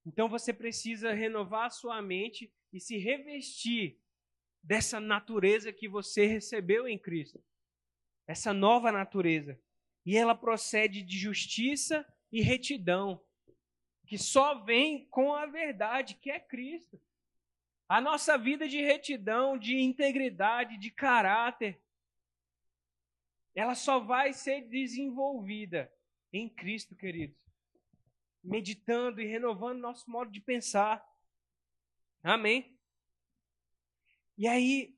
Então 0.04 0.28
você 0.28 0.52
precisa 0.52 1.14
renovar 1.14 1.66
a 1.66 1.70
sua 1.70 2.02
mente 2.02 2.52
e 2.70 2.78
se 2.78 2.98
revestir 2.98 3.98
dessa 4.62 5.00
natureza 5.00 5.72
que 5.72 5.88
você 5.88 6.26
recebeu 6.26 6.86
em 6.86 6.98
Cristo. 6.98 7.42
Essa 8.26 8.52
nova 8.52 8.92
natureza. 8.92 9.60
E 10.04 10.16
ela 10.16 10.34
procede 10.34 11.02
de 11.02 11.18
justiça 11.18 12.06
e 12.32 12.40
retidão, 12.40 13.22
que 14.06 14.16
só 14.16 14.62
vem 14.64 15.06
com 15.06 15.34
a 15.34 15.46
verdade, 15.46 16.14
que 16.14 16.30
é 16.30 16.38
Cristo. 16.38 17.00
A 17.88 18.00
nossa 18.00 18.38
vida 18.38 18.68
de 18.68 18.80
retidão, 18.80 19.58
de 19.58 19.76
integridade, 19.76 20.78
de 20.78 20.90
caráter, 20.90 21.80
ela 23.54 23.74
só 23.74 23.98
vai 23.98 24.32
ser 24.32 24.62
desenvolvida 24.68 25.92
em 26.32 26.48
Cristo, 26.48 26.94
queridos. 26.94 27.36
Meditando 28.42 29.20
e 29.20 29.26
renovando 29.26 29.80
nosso 29.80 30.10
modo 30.10 30.30
de 30.30 30.40
pensar. 30.40 31.04
Amém? 32.22 32.79
E 34.40 34.48
aí, 34.48 34.96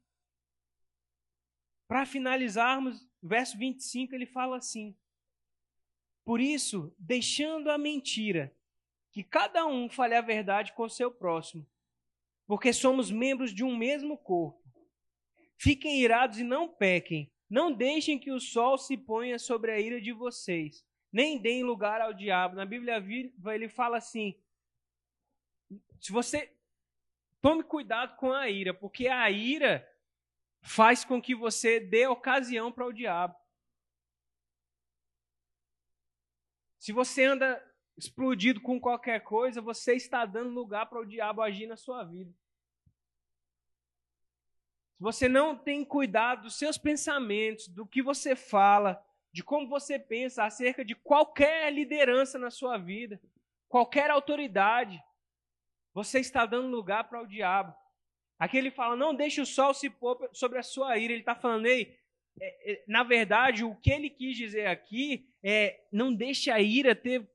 para 1.89 2.07
finalizarmos, 2.07 3.05
verso 3.21 3.59
25, 3.59 4.15
ele 4.15 4.25
fala 4.25 4.59
assim: 4.59 4.97
Por 6.25 6.41
isso, 6.41 6.95
deixando 6.97 7.69
a 7.69 7.77
mentira, 7.77 8.57
que 9.11 9.25
cada 9.25 9.67
um 9.67 9.91
fale 9.91 10.15
a 10.15 10.21
verdade 10.21 10.73
com 10.75 10.85
o 10.85 10.89
seu 10.89 11.11
próximo, 11.11 11.69
porque 12.47 12.73
somos 12.73 13.11
membros 13.11 13.53
de 13.53 13.65
um 13.65 13.77
mesmo 13.77 14.17
corpo. 14.17 14.63
Fiquem 15.57 16.01
irados 16.01 16.39
e 16.39 16.45
não 16.45 16.69
pequem. 16.69 17.29
Não 17.51 17.73
deixem 17.73 18.21
que 18.21 18.31
o 18.31 18.39
sol 18.39 18.79
se 18.79 18.97
ponha 18.97 19.41
sobre 19.41 19.73
a 19.73 19.81
ira 19.81 20.01
de 20.01 20.13
vocês, 20.13 20.87
nem 21.13 21.37
deem 21.37 21.65
lugar 21.65 22.01
ao 22.01 22.15
diabo. 22.15 22.55
Na 22.55 22.65
Bíblia 22.65 23.01
viva 23.01 23.57
ele 23.57 23.69
fala 23.69 23.97
assim: 23.97 24.41
se 26.01 26.13
você 26.13 26.57
tome 27.43 27.65
cuidado 27.65 28.17
com 28.17 28.33
a 28.33 28.49
ira, 28.49 28.73
porque 28.73 29.09
a 29.09 29.29
ira 29.31 29.87
faz 30.63 31.05
com 31.05 31.21
que 31.21 31.35
você 31.35 31.81
dê 31.81 32.07
ocasião 32.07 32.71
para 32.71 32.87
o 32.87 32.93
diabo. 32.93 33.37
Se 36.79 36.93
você 36.93 37.25
anda 37.25 37.63
explodido 37.97 38.61
com 38.61 38.81
qualquer 38.81 39.21
coisa, 39.21 39.61
você 39.61 39.95
está 39.95 40.25
dando 40.25 40.51
lugar 40.51 40.87
para 40.87 41.01
o 41.01 41.07
diabo 41.07 41.43
agir 41.43 41.67
na 41.67 41.77
sua 41.77 42.05
vida. 42.05 42.33
Se 44.97 45.03
você 45.03 45.29
não 45.29 45.59
tem 45.59 45.85
cuidado 45.85 46.43
dos 46.43 46.55
seus 46.55 46.79
pensamentos, 46.79 47.67
do 47.67 47.85
que 47.85 48.01
você 48.01 48.37
fala, 48.37 49.05
de 49.33 49.43
como 49.43 49.69
você 49.69 49.99
pensa 49.99 50.45
acerca 50.45 50.85
de 50.85 50.95
qualquer 50.95 51.73
liderança 51.73 52.39
na 52.39 52.51
sua 52.51 52.79
vida, 52.79 53.21
qualquer 53.69 54.11
autoridade, 54.11 55.03
você 55.95 56.21
está 56.21 56.47
dando 56.47 56.69
lugar 56.69 57.05
para 57.05 57.23
o 57.23 57.27
diabo. 57.27 57.75
Aqui 58.39 58.57
ele 58.57 58.71
fala: 58.71 58.97
não 58.97 59.15
deixe 59.15 59.41
o 59.41 59.47
sol 59.47 59.75
se 59.75 59.89
pôr 59.89 60.29
sobre 60.33 60.59
a 60.59 60.63
sua 60.63 60.99
ira. 60.99 61.13
Ele 61.13 61.21
está 61.21 61.35
falando, 61.35 61.67
ei, 61.67 61.97
é, 62.41 62.73
é, 62.73 62.85
na 62.87 63.03
verdade, 63.03 63.65
o 63.65 63.75
que 63.77 63.91
ele 63.91 64.11
quis 64.11 64.37
dizer 64.37 64.67
aqui 64.67 65.29
é: 65.43 65.81
não 65.93 66.13
deixe 66.13 66.51
a 66.51 66.61
ira 66.61 66.95
ter, 66.95 67.29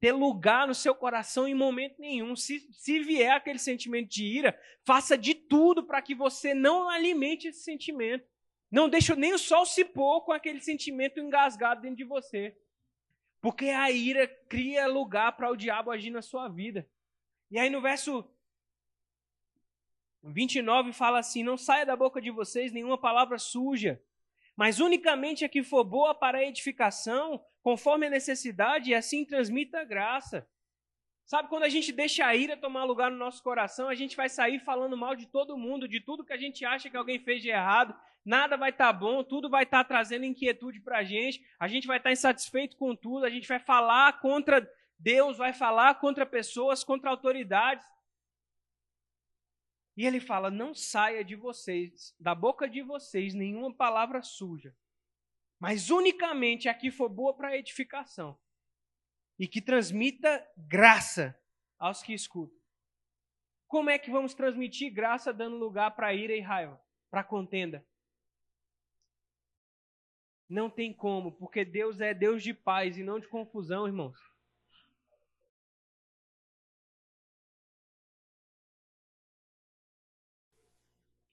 ter 0.00 0.12
lugar 0.12 0.66
no 0.66 0.74
seu 0.74 0.94
coração 0.94 1.46
em 1.46 1.54
momento 1.54 2.00
nenhum. 2.00 2.34
Se, 2.34 2.60
se 2.72 3.00
vier 3.00 3.32
aquele 3.32 3.58
sentimento 3.58 4.08
de 4.08 4.24
ira, 4.24 4.58
faça 4.84 5.16
de 5.16 5.34
tudo 5.34 5.84
para 5.84 6.02
que 6.02 6.14
você 6.14 6.54
não 6.54 6.88
alimente 6.88 7.48
esse 7.48 7.62
sentimento. 7.62 8.26
Não 8.70 8.88
deixe 8.88 9.14
nem 9.16 9.32
o 9.32 9.38
sol 9.38 9.64
se 9.64 9.84
pôr 9.84 10.22
com 10.22 10.32
aquele 10.32 10.60
sentimento 10.60 11.18
engasgado 11.18 11.80
dentro 11.80 11.96
de 11.96 12.04
você. 12.04 12.56
Porque 13.40 13.66
a 13.66 13.90
ira 13.90 14.26
cria 14.48 14.86
lugar 14.86 15.32
para 15.36 15.50
o 15.50 15.56
diabo 15.56 15.90
agir 15.90 16.10
na 16.10 16.20
sua 16.20 16.48
vida. 16.48 16.86
E 17.50 17.58
aí 17.58 17.70
no 17.70 17.80
verso 17.80 18.28
29 20.22 20.92
fala 20.92 21.18
assim: 21.18 21.42
Não 21.42 21.56
saia 21.56 21.86
da 21.86 21.96
boca 21.96 22.20
de 22.20 22.30
vocês 22.30 22.72
nenhuma 22.72 22.98
palavra 22.98 23.38
suja, 23.38 24.02
mas 24.56 24.80
unicamente 24.80 25.44
a 25.44 25.48
que 25.48 25.62
for 25.62 25.84
boa 25.84 26.14
para 26.14 26.38
a 26.38 26.44
edificação, 26.44 27.42
conforme 27.62 28.06
a 28.06 28.10
necessidade, 28.10 28.90
e 28.90 28.94
assim 28.94 29.24
transmita 29.24 29.80
a 29.80 29.84
graça. 29.84 30.48
Sabe, 31.24 31.50
quando 31.50 31.64
a 31.64 31.68
gente 31.68 31.92
deixa 31.92 32.24
a 32.24 32.34
ira 32.34 32.56
tomar 32.56 32.84
lugar 32.84 33.10
no 33.10 33.18
nosso 33.18 33.42
coração, 33.42 33.88
a 33.88 33.94
gente 33.94 34.16
vai 34.16 34.30
sair 34.30 34.58
falando 34.60 34.96
mal 34.96 35.14
de 35.14 35.26
todo 35.26 35.58
mundo, 35.58 35.86
de 35.86 36.00
tudo 36.00 36.24
que 36.24 36.32
a 36.32 36.38
gente 36.38 36.64
acha 36.64 36.88
que 36.88 36.96
alguém 36.96 37.18
fez 37.18 37.42
de 37.42 37.50
errado, 37.50 37.94
nada 38.24 38.56
vai 38.56 38.70
estar 38.70 38.86
tá 38.86 38.92
bom, 38.94 39.22
tudo 39.22 39.50
vai 39.50 39.64
estar 39.64 39.84
tá 39.84 39.88
trazendo 39.88 40.24
inquietude 40.24 40.80
para 40.80 40.98
a 40.98 41.04
gente, 41.04 41.44
a 41.60 41.68
gente 41.68 41.86
vai 41.86 41.98
estar 41.98 42.08
tá 42.08 42.12
insatisfeito 42.14 42.78
com 42.78 42.96
tudo, 42.96 43.26
a 43.26 43.30
gente 43.30 43.46
vai 43.46 43.58
falar 43.58 44.20
contra 44.20 44.66
Deus, 44.98 45.38
vai 45.38 45.52
falar 45.52 45.94
contra 46.00 46.26
pessoas, 46.26 46.82
contra 46.82 47.10
autoridades. 47.10 47.86
E 49.96 50.04
ele 50.04 50.20
fala: 50.20 50.50
não 50.50 50.74
saia 50.74 51.24
de 51.24 51.36
vocês, 51.36 52.14
da 52.18 52.34
boca 52.34 52.68
de 52.68 52.82
vocês, 52.82 53.34
nenhuma 53.34 53.74
palavra 53.74 54.22
suja, 54.22 54.76
mas 55.58 55.90
unicamente 55.90 56.68
a 56.68 56.74
que 56.74 56.90
for 56.90 57.08
boa 57.08 57.36
para 57.36 57.56
edificação 57.56 58.38
e 59.38 59.46
que 59.46 59.62
transmita 59.62 60.44
graça 60.56 61.40
aos 61.78 62.02
que 62.02 62.12
escutam. 62.12 62.58
Como 63.68 63.90
é 63.90 63.98
que 63.98 64.10
vamos 64.10 64.34
transmitir 64.34 64.92
graça 64.92 65.32
dando 65.32 65.56
lugar 65.56 65.94
para 65.94 66.14
ira 66.14 66.34
e 66.34 66.40
raiva, 66.40 66.80
para 67.10 67.22
contenda? 67.22 67.86
Não 70.48 70.70
tem 70.70 70.94
como, 70.94 71.32
porque 71.32 71.64
Deus 71.64 72.00
é 72.00 72.14
Deus 72.14 72.42
de 72.42 72.54
paz 72.54 72.96
e 72.96 73.02
não 73.02 73.20
de 73.20 73.28
confusão, 73.28 73.86
irmãos. 73.86 74.18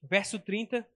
Verso 0.07 0.39
30. 0.39 0.87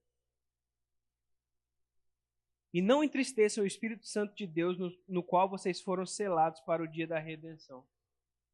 E 2.72 2.82
não 2.82 3.04
entristeçam 3.04 3.64
o 3.64 3.68
Espírito 3.68 4.06
Santo 4.06 4.36
de 4.36 4.46
Deus, 4.46 4.78
no, 4.78 4.96
no 5.08 5.24
qual 5.24 5.50
vocês 5.50 5.82
foram 5.82 6.06
selados 6.06 6.62
para 6.62 6.84
o 6.84 6.88
dia 6.88 7.08
da 7.08 7.18
redenção. 7.18 7.86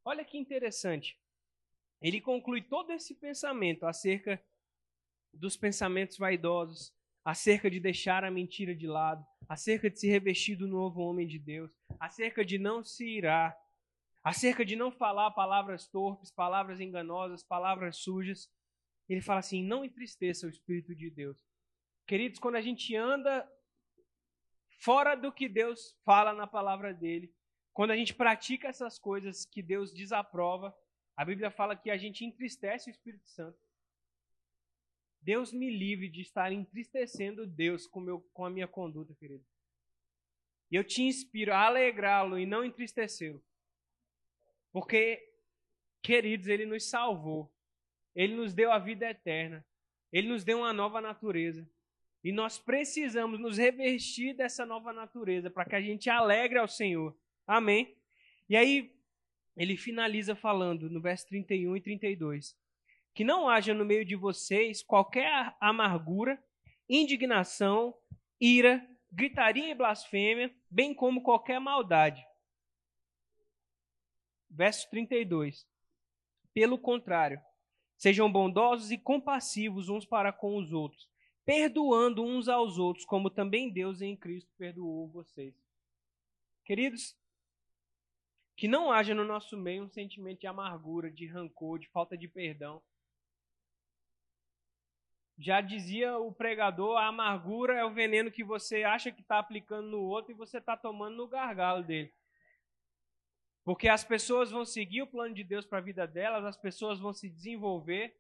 Olha 0.06 0.24
que 0.24 0.38
interessante. 0.38 1.20
Ele 2.02 2.22
conclui 2.22 2.62
todo 2.62 2.92
esse 2.92 3.16
pensamento 3.16 3.86
acerca 3.86 4.42
dos 5.34 5.58
pensamentos 5.58 6.18
vaidosos, 6.18 6.94
acerca 7.26 7.70
de 7.70 7.80
deixar 7.80 8.24
a 8.24 8.32
mentira 8.32 8.74
de 8.74 8.88
lado, 8.88 9.26
acerca 9.50 9.90
de 9.90 10.00
se 10.00 10.08
revestir 10.08 10.56
do 10.56 10.68
novo 10.68 11.02
homem 11.02 11.28
de 11.28 11.40
Deus, 11.40 11.72
acerca 12.00 12.46
de 12.46 12.58
não 12.58 12.84
se 12.84 13.06
irar, 13.06 13.58
acerca 14.24 14.64
de 14.64 14.76
não 14.76 14.92
falar 14.92 15.32
palavras 15.32 15.88
torpes, 15.88 16.32
palavras 16.32 16.80
enganosas, 16.80 17.44
palavras 17.44 17.98
sujas, 17.98 18.50
ele 19.14 19.22
fala 19.22 19.40
assim: 19.40 19.64
não 19.64 19.86
entristeça 19.86 20.48
o 20.48 20.50
Espírito 20.50 20.96
de 20.96 21.10
Deus. 21.10 21.44
Queridos, 22.06 22.40
quando 22.40 22.56
a 22.56 22.62
gente 22.62 22.96
anda 22.96 23.50
fora 24.80 25.16
do 25.16 25.32
que 25.32 25.48
Deus 25.48 25.98
fala 26.04 26.34
na 26.34 26.48
palavra 26.48 26.94
dele, 26.94 27.34
quando 27.74 27.92
a 27.92 27.98
gente 27.98 28.14
pratica 28.14 28.68
essas 28.68 28.98
coisas 29.00 29.46
que 29.46 29.62
Deus 29.62 29.94
desaprova, 29.94 30.76
a 31.16 31.26
Bíblia 31.26 31.50
fala 31.50 31.76
que 31.76 31.90
a 31.90 31.98
gente 31.98 32.26
entristece 32.26 32.90
o 32.90 32.92
Espírito 32.92 33.28
Santo. 33.28 33.58
Deus 35.22 35.52
me 35.52 35.72
livre 35.72 36.08
de 36.08 36.22
estar 36.22 36.52
entristecendo 36.52 37.48
Deus 37.48 37.88
com, 37.88 38.00
meu, 38.00 38.22
com 38.32 38.46
a 38.46 38.50
minha 38.50 38.68
conduta, 38.68 39.16
querido. 39.16 39.44
E 40.70 40.76
eu 40.76 40.84
te 40.84 41.02
inspiro 41.02 41.54
a 41.54 41.66
alegrá-lo 41.66 42.38
e 42.38 42.46
não 42.46 42.64
entristecê-lo. 42.64 43.44
Porque, 44.72 45.34
queridos, 46.02 46.48
ele 46.48 46.66
nos 46.66 46.90
salvou. 46.90 47.55
Ele 48.16 48.34
nos 48.36 48.54
deu 48.54 48.72
a 48.72 48.80
vida 48.80 49.10
eterna. 49.10 49.66
Ele 50.12 50.30
nos 50.30 50.44
deu 50.44 50.60
uma 50.60 50.72
nova 50.72 51.02
natureza. 51.02 51.68
E 52.24 52.32
nós 52.32 52.58
precisamos 52.58 53.40
nos 53.40 53.58
revestir 53.58 54.34
dessa 54.34 54.66
nova 54.66 54.94
natureza 54.94 55.50
para 55.50 55.66
que 55.66 55.76
a 55.76 55.82
gente 55.82 56.10
alegre 56.10 56.58
ao 56.58 56.68
Senhor. 56.68 57.16
Amém? 57.46 57.96
E 58.50 58.56
aí, 58.56 58.96
ele 59.56 59.78
finaliza 59.78 60.36
falando 60.36 60.90
no 60.90 61.02
verso 61.02 61.28
31 61.28 61.76
e 61.76 61.82
32 61.82 62.56
que 63.16 63.24
não 63.24 63.48
haja 63.48 63.74
no 63.74 63.86
meio 63.86 64.04
de 64.04 64.14
vocês 64.14 64.84
qualquer 64.84 65.56
amargura, 65.62 66.38
indignação, 66.88 67.98
ira, 68.40 68.86
gritaria 69.10 69.70
e 69.70 69.74
blasfêmia, 69.74 70.54
bem 70.70 70.94
como 70.94 71.24
qualquer 71.24 71.58
maldade. 71.60 72.22
Verso 74.50 74.90
32. 74.90 75.66
Pelo 76.54 76.78
contrário, 76.78 77.42
sejam 77.98 78.32
bondosos 78.32 78.92
e 78.92 78.98
compassivos 78.98 79.90
uns 79.90 80.06
para 80.06 80.32
com 80.32 80.58
os 80.58 80.72
outros, 80.74 81.10
perdoando 81.46 82.24
uns 82.24 82.48
aos 82.48 82.78
outros, 82.78 83.06
como 83.06 83.30
também 83.30 83.70
Deus 83.70 84.02
em 84.02 84.16
Cristo 84.16 84.52
perdoou 84.58 85.08
vocês. 85.08 85.54
Queridos, 86.64 87.16
que 88.56 88.68
não 88.68 88.92
haja 88.92 89.14
no 89.14 89.26
nosso 89.26 89.58
meio 89.58 89.84
um 89.84 89.90
sentimento 89.90 90.40
de 90.40 90.48
amargura, 90.48 91.12
de 91.12 91.28
rancor, 91.28 91.78
de 91.80 91.88
falta 91.90 92.18
de 92.18 92.28
perdão. 92.28 92.82
Já 95.38 95.60
dizia 95.60 96.18
o 96.18 96.32
pregador, 96.32 96.98
a 96.98 97.08
amargura 97.08 97.74
é 97.74 97.84
o 97.84 97.94
veneno 97.94 98.32
que 98.32 98.44
você 98.44 98.84
acha 98.84 99.12
que 99.12 99.22
está 99.22 99.38
aplicando 99.38 99.90
no 99.90 100.00
outro 100.00 100.32
e 100.32 100.36
você 100.36 100.60
está 100.60 100.78
tomando 100.78 101.18
no 101.18 101.28
gargalo 101.28 101.84
dele. 101.84 102.14
Porque 103.66 103.90
as 103.90 104.04
pessoas 104.04 104.52
vão 104.52 104.64
seguir 104.64 105.02
o 105.02 105.08
plano 105.08 105.34
de 105.34 105.44
Deus 105.44 105.66
para 105.66 105.80
a 105.80 105.82
vida 105.82 106.08
delas, 106.08 106.46
as 106.46 106.56
pessoas 106.56 107.00
vão 107.00 107.12
se 107.12 107.28
desenvolver, 107.28 108.16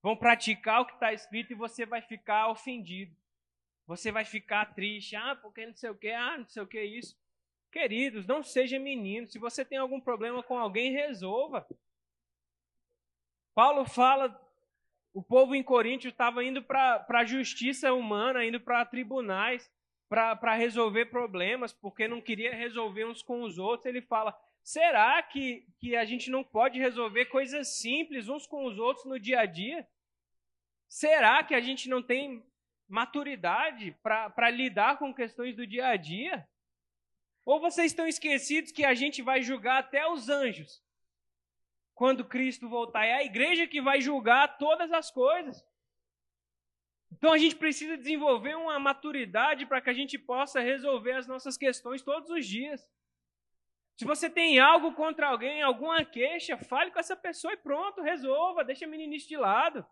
vão 0.00 0.16
praticar 0.16 0.80
o 0.80 0.86
que 0.86 0.94
está 0.94 1.12
escrito 1.12 1.52
e 1.52 1.56
você 1.56 1.84
vai 1.84 2.00
ficar 2.00 2.48
ofendido. 2.48 3.14
Você 3.84 4.12
vai 4.12 4.24
ficar 4.24 4.74
triste. 4.74 5.16
Ah, 5.16 5.34
porque 5.34 5.66
não 5.66 5.74
sei 5.74 5.90
o 5.90 5.94
que, 5.96 6.10
ah, 6.10 6.38
não 6.38 6.46
sei 6.46 6.62
o 6.62 6.66
que 6.68 6.80
isso. 6.80 7.18
Queridos, 7.72 8.26
não 8.26 8.42
seja 8.42 8.78
menino. 8.78 9.26
Se 9.26 9.38
você 9.38 9.64
tem 9.64 9.76
algum 9.76 10.00
problema 10.00 10.42
com 10.42 10.56
alguém, 10.56 10.92
resolva. 10.92 11.66
Paulo 13.54 13.84
fala 13.84 14.40
o 15.12 15.22
povo 15.22 15.52
em 15.52 15.64
Coríntio 15.64 16.10
estava 16.10 16.44
indo 16.44 16.62
para 16.62 17.04
a 17.08 17.24
justiça 17.24 17.92
humana, 17.92 18.44
indo 18.44 18.60
para 18.60 18.84
tribunais, 18.84 19.68
para 20.08 20.54
resolver 20.54 21.06
problemas, 21.06 21.72
porque 21.72 22.08
não 22.08 22.20
queria 22.20 22.54
resolver 22.54 23.04
uns 23.04 23.22
com 23.22 23.42
os 23.42 23.58
outros. 23.58 23.86
Ele 23.86 24.00
fala: 24.00 24.38
será 24.62 25.22
que, 25.22 25.66
que 25.78 25.94
a 25.94 26.04
gente 26.04 26.30
não 26.30 26.42
pode 26.42 26.78
resolver 26.78 27.26
coisas 27.26 27.78
simples 27.78 28.28
uns 28.28 28.46
com 28.46 28.64
os 28.64 28.78
outros 28.78 29.06
no 29.06 29.18
dia 29.18 29.40
a 29.40 29.46
dia? 29.46 29.86
Será 30.88 31.42
que 31.42 31.54
a 31.54 31.60
gente 31.60 31.88
não 31.88 32.02
tem 32.02 32.42
maturidade 32.88 33.94
para 34.02 34.50
lidar 34.50 34.98
com 34.98 35.14
questões 35.14 35.54
do 35.54 35.66
dia 35.66 35.88
a 35.88 35.96
dia? 35.96 36.48
Ou 37.44 37.60
vocês 37.60 37.92
estão 37.92 38.06
esquecidos 38.06 38.72
que 38.72 38.84
a 38.84 38.94
gente 38.94 39.22
vai 39.22 39.42
julgar 39.42 39.78
até 39.78 40.06
os 40.06 40.28
anjos? 40.28 40.82
quando 41.98 42.24
Cristo 42.24 42.68
voltar. 42.68 43.04
É 43.04 43.14
a 43.14 43.24
igreja 43.24 43.66
que 43.66 43.82
vai 43.82 44.00
julgar 44.00 44.56
todas 44.56 44.92
as 44.92 45.10
coisas. 45.10 45.66
Então 47.10 47.32
a 47.32 47.38
gente 47.38 47.56
precisa 47.56 47.96
desenvolver 47.96 48.54
uma 48.56 48.78
maturidade 48.78 49.66
para 49.66 49.80
que 49.80 49.90
a 49.90 49.94
gente 49.94 50.18
possa 50.18 50.60
resolver 50.60 51.12
as 51.12 51.26
nossas 51.26 51.56
questões 51.56 52.02
todos 52.02 52.30
os 52.30 52.46
dias. 52.46 52.88
Se 53.96 54.04
você 54.04 54.30
tem 54.30 54.60
algo 54.60 54.92
contra 54.92 55.28
alguém, 55.28 55.60
alguma 55.60 56.04
queixa, 56.04 56.56
fale 56.56 56.92
com 56.92 57.00
essa 57.00 57.16
pessoa 57.16 57.52
e 57.52 57.56
pronto, 57.56 58.00
resolva, 58.00 58.64
deixa 58.64 58.84
a 58.84 58.88
meninice 58.88 59.26
de 59.26 59.36
lado. 59.36 59.84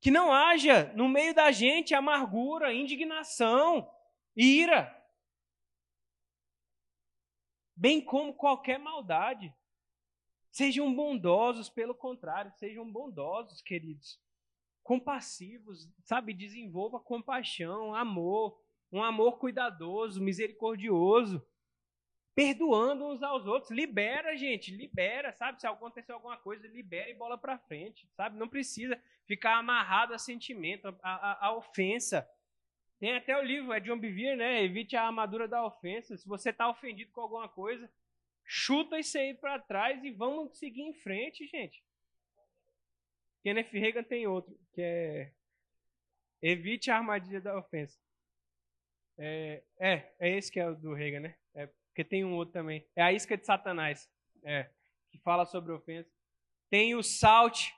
Que 0.00 0.10
não 0.10 0.30
haja 0.30 0.92
no 0.94 1.08
meio 1.08 1.34
da 1.34 1.50
gente 1.50 1.94
amargura, 1.94 2.74
indignação, 2.74 3.90
ira, 4.36 4.94
bem 7.74 8.02
como 8.02 8.34
qualquer 8.34 8.78
maldade. 8.78 9.54
Sejam 10.50 10.94
bondosos, 10.94 11.70
pelo 11.70 11.94
contrário, 11.94 12.52
sejam 12.52 12.90
bondosos, 12.90 13.62
queridos. 13.62 14.20
Compassivos, 14.86 15.92
sabe? 16.04 16.32
Desenvolva 16.32 17.00
compaixão, 17.00 17.92
amor, 17.92 18.56
um 18.92 19.02
amor 19.02 19.36
cuidadoso, 19.36 20.22
misericordioso, 20.22 21.44
perdoando 22.36 23.04
uns 23.04 23.20
aos 23.20 23.48
outros. 23.48 23.72
Libera, 23.72 24.36
gente, 24.36 24.70
libera, 24.70 25.32
sabe? 25.32 25.60
Se 25.60 25.66
acontecer 25.66 26.12
alguma 26.12 26.36
coisa, 26.36 26.68
libera 26.68 27.10
e 27.10 27.14
bola 27.14 27.36
para 27.36 27.58
frente, 27.58 28.08
sabe? 28.16 28.38
Não 28.38 28.48
precisa 28.48 28.96
ficar 29.26 29.56
amarrado 29.56 30.14
a 30.14 30.18
sentimento, 30.18 30.86
a, 30.86 30.96
a, 31.02 31.46
a 31.48 31.56
ofensa. 31.56 32.24
Tem 33.00 33.16
até 33.16 33.36
o 33.36 33.42
livro, 33.42 33.72
é 33.72 33.80
John 33.80 33.98
Bevere, 33.98 34.36
né? 34.36 34.62
Evite 34.62 34.94
a 34.94 35.04
armadura 35.04 35.48
da 35.48 35.66
ofensa. 35.66 36.16
Se 36.16 36.28
você 36.28 36.50
está 36.50 36.70
ofendido 36.70 37.10
com 37.10 37.22
alguma 37.22 37.48
coisa, 37.48 37.90
chuta 38.44 39.00
isso 39.00 39.18
aí 39.18 39.34
para 39.34 39.58
trás 39.58 40.04
e 40.04 40.12
vamos 40.12 40.56
seguir 40.56 40.82
em 40.82 40.94
frente, 40.94 41.44
gente. 41.48 41.84
Kenneth 43.46 43.70
Reagan 43.70 44.02
tem 44.02 44.26
outro, 44.26 44.58
que 44.72 44.82
é 44.82 45.32
evite 46.42 46.90
a 46.90 46.96
armadilha 46.96 47.40
da 47.40 47.56
ofensa. 47.56 47.96
É, 49.16 49.62
é, 49.78 50.14
é 50.18 50.36
esse 50.36 50.50
que 50.50 50.58
é 50.58 50.68
o 50.68 50.74
do 50.74 50.92
Reagan, 50.92 51.20
né? 51.20 51.36
É, 51.54 51.68
porque 51.68 52.02
tem 52.02 52.24
um 52.24 52.34
outro 52.34 52.52
também. 52.52 52.84
É 52.96 53.02
a 53.04 53.12
isca 53.12 53.36
de 53.36 53.46
Satanás, 53.46 54.10
é, 54.42 54.68
que 55.12 55.18
fala 55.18 55.46
sobre 55.46 55.70
ofensa. 55.70 56.10
Tem 56.68 56.96
o 56.96 57.04
Salt 57.04 57.70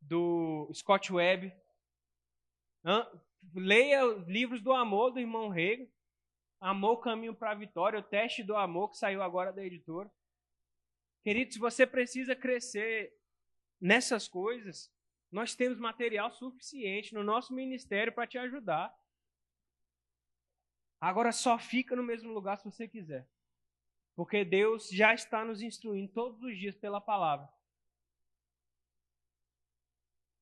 do 0.00 0.68
Scott 0.74 1.12
Webb. 1.12 1.54
Leia 3.54 4.04
os 4.04 4.26
livros 4.26 4.60
do 4.60 4.72
amor 4.72 5.12
do 5.12 5.20
irmão 5.20 5.48
Reagan. 5.48 5.86
Amor 6.60 6.94
o 6.94 7.00
caminho 7.00 7.36
para 7.36 7.52
a 7.52 7.54
vitória, 7.54 8.00
o 8.00 8.02
teste 8.02 8.42
do 8.42 8.56
amor 8.56 8.90
que 8.90 8.98
saiu 8.98 9.22
agora 9.22 9.52
da 9.52 9.64
editora. 9.64 10.10
Querido, 11.22 11.52
se 11.52 11.60
você 11.60 11.86
precisa 11.86 12.34
crescer 12.34 13.15
nessas 13.80 14.26
coisas, 14.28 14.92
nós 15.30 15.54
temos 15.54 15.78
material 15.78 16.30
suficiente 16.30 17.14
no 17.14 17.22
nosso 17.22 17.54
ministério 17.54 18.12
para 18.12 18.26
te 18.26 18.38
ajudar. 18.38 18.94
Agora 21.00 21.32
só 21.32 21.58
fica 21.58 21.94
no 21.94 22.02
mesmo 22.02 22.32
lugar 22.32 22.58
se 22.58 22.64
você 22.64 22.88
quiser. 22.88 23.28
Porque 24.14 24.44
Deus 24.44 24.88
já 24.88 25.12
está 25.12 25.44
nos 25.44 25.60
instruindo 25.60 26.12
todos 26.12 26.42
os 26.42 26.56
dias 26.56 26.74
pela 26.74 27.00
palavra. 27.00 27.48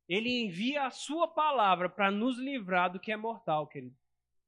Ele 0.08 0.44
envia 0.44 0.86
a 0.86 0.90
sua 0.90 1.26
palavra 1.26 1.88
para 1.88 2.10
nos 2.10 2.38
livrar 2.38 2.92
do 2.92 3.00
que 3.00 3.10
é 3.10 3.16
mortal, 3.16 3.66
querido 3.66 3.96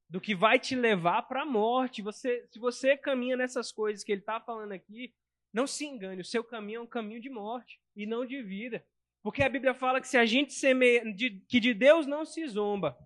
do 0.08 0.20
que 0.20 0.34
vai 0.34 0.58
te 0.58 0.74
levar 0.74 1.22
para 1.22 1.42
a 1.42 1.46
morte. 1.46 2.02
Você, 2.02 2.46
se 2.48 2.58
você 2.58 2.96
caminha 2.96 3.36
nessas 3.36 3.72
coisas 3.72 4.04
que 4.04 4.12
ele 4.12 4.20
está 4.20 4.40
falando 4.40 4.72
aqui, 4.72 5.12
não 5.52 5.66
se 5.66 5.84
engane, 5.84 6.20
o 6.20 6.24
seu 6.24 6.44
caminho 6.44 6.78
é 6.78 6.82
um 6.82 6.86
caminho 6.86 7.20
de 7.20 7.28
morte 7.28 7.80
e 7.96 8.06
não 8.06 8.26
de 8.26 8.42
vida. 8.42 8.84
Porque 9.22 9.42
a 9.42 9.48
Bíblia 9.48 9.74
fala 9.74 10.00
que 10.00 10.06
se 10.06 10.16
a 10.16 10.24
gente 10.24 10.52
semeia, 10.52 11.04
de, 11.12 11.40
que 11.48 11.58
de 11.58 11.74
Deus 11.74 12.06
não 12.06 12.24
se 12.24 12.46
zomba. 12.46 12.96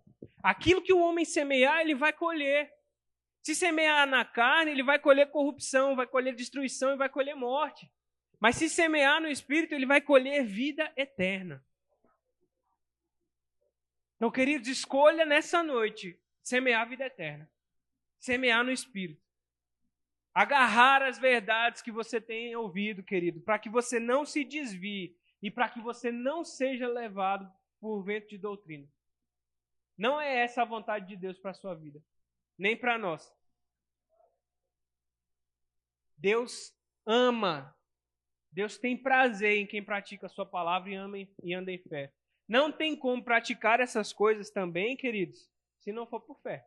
Aquilo 0.42 0.82
que 0.82 0.92
o 0.92 1.00
homem 1.00 1.24
semear, 1.24 1.80
ele 1.80 1.94
vai 1.94 2.12
colher. 2.12 2.70
Se 3.42 3.54
semear 3.54 4.06
na 4.06 4.24
carne, 4.24 4.72
ele 4.72 4.82
vai 4.82 4.98
colher 4.98 5.30
corrupção, 5.30 5.96
vai 5.96 6.06
colher 6.06 6.34
destruição 6.34 6.92
e 6.92 6.96
vai 6.96 7.08
colher 7.08 7.34
morte. 7.34 7.90
Mas 8.38 8.56
se 8.56 8.68
semear 8.68 9.20
no 9.20 9.28
espírito, 9.28 9.74
ele 9.74 9.86
vai 9.86 10.00
colher 10.00 10.44
vida 10.44 10.92
eterna. 10.96 11.64
Então, 14.16 14.30
queridos, 14.30 14.68
escolha 14.68 15.24
nessa 15.24 15.62
noite 15.62 16.20
semear 16.42 16.82
a 16.82 16.84
vida 16.84 17.06
eterna. 17.06 17.50
Semear 18.18 18.62
no 18.62 18.70
Espírito. 18.70 19.29
Agarrar 20.32 21.02
as 21.02 21.18
verdades 21.18 21.82
que 21.82 21.90
você 21.90 22.20
tem 22.20 22.54
ouvido, 22.54 23.02
querido, 23.02 23.40
para 23.40 23.58
que 23.58 23.68
você 23.68 23.98
não 23.98 24.24
se 24.24 24.44
desvie 24.44 25.16
e 25.42 25.50
para 25.50 25.68
que 25.68 25.80
você 25.80 26.12
não 26.12 26.44
seja 26.44 26.86
levado 26.86 27.50
por 27.80 28.02
vento 28.02 28.28
de 28.28 28.38
doutrina. 28.38 28.86
Não 29.96 30.20
é 30.20 30.38
essa 30.38 30.62
a 30.62 30.64
vontade 30.64 31.08
de 31.08 31.16
Deus 31.16 31.38
para 31.38 31.50
a 31.50 31.54
sua 31.54 31.74
vida, 31.74 32.02
nem 32.56 32.76
para 32.76 32.96
nós. 32.96 33.32
Deus 36.16 36.74
ama, 37.04 37.74
Deus 38.52 38.78
tem 38.78 38.96
prazer 38.96 39.58
em 39.58 39.66
quem 39.66 39.82
pratica 39.82 40.26
a 40.26 40.30
sua 40.30 40.46
palavra 40.46 40.90
e, 40.90 40.94
ama 40.94 41.18
e 41.18 41.54
anda 41.54 41.72
em 41.72 41.78
fé. 41.78 42.12
Não 42.46 42.70
tem 42.70 42.96
como 42.96 43.22
praticar 43.22 43.80
essas 43.80 44.12
coisas 44.12 44.50
também, 44.50 44.96
queridos, 44.96 45.48
se 45.78 45.92
não 45.92 46.06
for 46.06 46.20
por 46.20 46.40
fé. 46.40 46.66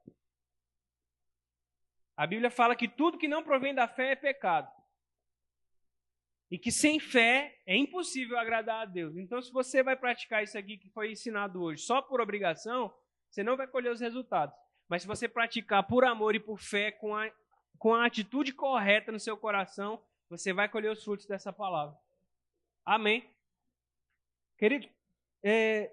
A 2.16 2.28
Bíblia 2.28 2.52
fala 2.52 2.76
que 2.76 2.88
tudo 2.88 3.18
que 3.18 3.28
não 3.28 3.44
provém 3.44 3.74
da 3.74 3.88
fé 3.88 4.12
é 4.12 4.16
pecado. 4.16 4.72
E 6.50 6.60
que 6.60 6.72
sem 6.72 7.00
fé 7.00 7.60
é 7.66 7.76
impossível 7.76 8.38
agradar 8.38 8.82
a 8.84 8.86
Deus. 8.86 9.18
Então, 9.18 9.42
se 9.42 9.52
você 9.52 9.82
vai 9.82 9.96
praticar 9.96 10.44
isso 10.44 10.58
aqui 10.58 10.78
que 10.78 10.90
foi 10.90 11.12
ensinado 11.12 11.62
hoje 11.64 11.82
só 11.82 12.02
por 12.02 12.22
obrigação, 12.22 12.94
você 13.30 13.42
não 13.42 13.58
vai 13.58 13.66
colher 13.66 13.92
os 13.92 14.00
resultados. 14.00 14.56
Mas 14.88 15.02
se 15.02 15.08
você 15.08 15.28
praticar 15.28 15.88
por 15.88 16.06
amor 16.06 16.36
e 16.36 16.40
por 16.40 16.60
fé, 16.60 16.92
com 16.92 17.16
a, 17.16 17.32
com 17.80 17.96
a 17.96 18.06
atitude 18.06 18.54
correta 18.54 19.12
no 19.12 19.20
seu 19.20 19.36
coração, 19.36 20.00
você 20.30 20.54
vai 20.54 20.70
colher 20.70 20.92
os 20.92 21.04
frutos 21.04 21.26
dessa 21.26 21.52
palavra. 21.52 21.98
Amém. 22.86 23.28
Querido, 24.56 24.88
é, 25.42 25.92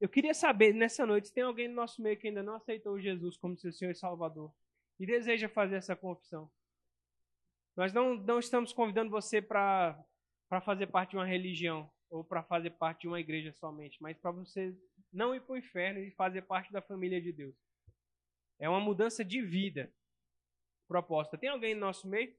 eu 0.00 0.08
queria 0.08 0.34
saber 0.34 0.72
nessa 0.72 1.04
noite 1.04 1.28
se 1.28 1.34
tem 1.34 1.42
alguém 1.42 1.66
no 1.66 1.74
nosso 1.74 2.00
meio 2.00 2.16
que 2.16 2.28
ainda 2.28 2.42
não 2.42 2.54
aceitou 2.54 3.00
Jesus 3.00 3.36
como 3.36 3.56
seu 3.56 3.72
Senhor 3.72 3.90
e 3.90 3.96
Salvador 3.96 4.52
e 4.98 5.06
deseja 5.06 5.48
fazer 5.48 5.76
essa 5.76 5.94
confissão. 5.94 6.50
Nós 7.76 7.92
não, 7.92 8.14
não 8.14 8.38
estamos 8.38 8.72
convidando 8.72 9.10
você 9.10 9.42
para 9.42 10.02
fazer 10.64 10.86
parte 10.86 11.10
de 11.10 11.16
uma 11.16 11.26
religião 11.26 11.90
ou 12.08 12.24
para 12.24 12.42
fazer 12.42 12.70
parte 12.70 13.02
de 13.02 13.08
uma 13.08 13.20
igreja 13.20 13.52
somente, 13.52 14.00
mas 14.00 14.16
para 14.16 14.30
você 14.30 14.74
não 15.12 15.34
ir 15.34 15.40
para 15.42 15.54
o 15.54 15.58
inferno 15.58 16.00
e 16.00 16.10
fazer 16.12 16.42
parte 16.42 16.72
da 16.72 16.80
família 16.80 17.20
de 17.20 17.32
Deus. 17.32 17.54
É 18.58 18.68
uma 18.68 18.80
mudança 18.80 19.24
de 19.24 19.42
vida 19.42 19.92
proposta. 20.88 21.36
Tem 21.36 21.50
alguém 21.50 21.74
no 21.74 21.80
nosso 21.80 22.08
meio? 22.08 22.34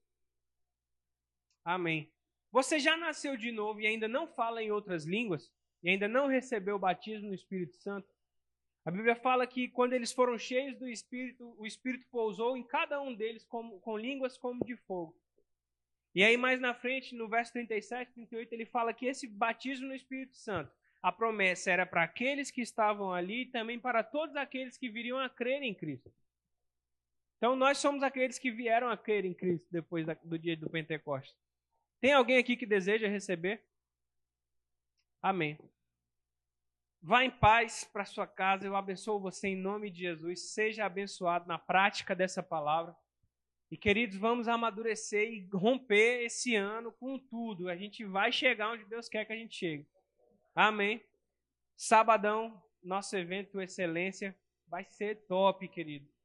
Amém. 1.63 2.11
Você 2.51 2.79
já 2.79 2.95
nasceu 2.97 3.37
de 3.37 3.51
novo 3.51 3.81
e 3.81 3.85
ainda 3.85 4.07
não 4.07 4.27
fala 4.27 4.63
em 4.63 4.71
outras 4.71 5.05
línguas? 5.05 5.51
E 5.83 5.89
ainda 5.89 6.07
não 6.07 6.27
recebeu 6.27 6.75
o 6.75 6.79
batismo 6.79 7.27
no 7.27 7.35
Espírito 7.35 7.75
Santo? 7.75 8.07
A 8.87 8.91
Bíblia 8.91 9.17
fala 9.17 9.45
que 9.45 9.67
quando 9.67 9.91
eles 9.91 10.13
foram 10.13 10.37
cheios 10.37 10.77
do 10.77 10.87
Espírito, 10.87 11.53
o 11.57 11.65
Espírito 11.65 12.07
pousou 12.09 12.55
em 12.55 12.63
cada 12.63 13.01
um 13.01 13.13
deles 13.13 13.43
com, 13.43 13.77
com 13.81 13.97
línguas 13.97 14.37
como 14.37 14.63
de 14.63 14.77
fogo. 14.77 15.13
E 16.15 16.23
aí, 16.23 16.37
mais 16.37 16.61
na 16.61 16.73
frente, 16.73 17.13
no 17.13 17.27
verso 17.27 17.51
37, 17.51 18.13
38, 18.13 18.53
ele 18.53 18.65
fala 18.65 18.93
que 18.93 19.05
esse 19.05 19.27
batismo 19.27 19.87
no 19.87 19.93
Espírito 19.93 20.37
Santo, 20.37 20.71
a 21.01 21.11
promessa 21.11 21.69
era 21.69 21.85
para 21.85 22.03
aqueles 22.03 22.49
que 22.49 22.61
estavam 22.61 23.11
ali 23.11 23.41
e 23.41 23.45
também 23.47 23.77
para 23.77 24.03
todos 24.03 24.37
aqueles 24.37 24.77
que 24.77 24.87
viriam 24.87 25.19
a 25.19 25.29
crer 25.29 25.61
em 25.63 25.75
Cristo. 25.75 26.09
Então, 27.35 27.57
nós 27.57 27.79
somos 27.79 28.01
aqueles 28.03 28.39
que 28.39 28.49
vieram 28.49 28.89
a 28.89 28.95
crer 28.95 29.25
em 29.25 29.33
Cristo 29.33 29.67
depois 29.69 30.05
do 30.23 30.39
dia 30.39 30.55
do 30.55 30.69
Pentecostes. 30.69 31.35
Tem 31.99 32.13
alguém 32.13 32.37
aqui 32.37 32.55
que 32.55 32.65
deseja 32.65 33.09
receber? 33.09 33.61
Amém. 35.21 35.59
Vá 37.07 37.23
em 37.23 37.31
paz 37.31 37.85
para 37.85 38.03
sua 38.03 38.27
casa. 38.27 38.67
Eu 38.67 38.75
abençoo 38.75 39.17
você 39.17 39.47
em 39.47 39.55
nome 39.55 39.89
de 39.89 40.01
Jesus. 40.01 40.51
Seja 40.51 40.85
abençoado 40.85 41.47
na 41.47 41.57
prática 41.57 42.13
dessa 42.13 42.43
palavra. 42.43 42.93
E 43.71 43.77
queridos, 43.77 44.17
vamos 44.17 44.49
amadurecer 44.49 45.25
e 45.31 45.47
romper 45.53 46.25
esse 46.25 46.53
ano 46.53 46.91
com 46.91 47.17
tudo. 47.17 47.69
A 47.69 47.77
gente 47.77 48.03
vai 48.03 48.29
chegar 48.33 48.73
onde 48.73 48.83
Deus 48.83 49.07
quer 49.07 49.23
que 49.23 49.31
a 49.31 49.37
gente 49.37 49.55
chegue. 49.55 49.87
Amém. 50.53 51.01
Sabadão, 51.77 52.61
nosso 52.83 53.15
evento 53.15 53.61
Excelência 53.61 54.37
vai 54.67 54.83
ser 54.83 55.25
top, 55.27 55.65
querido. 55.69 56.16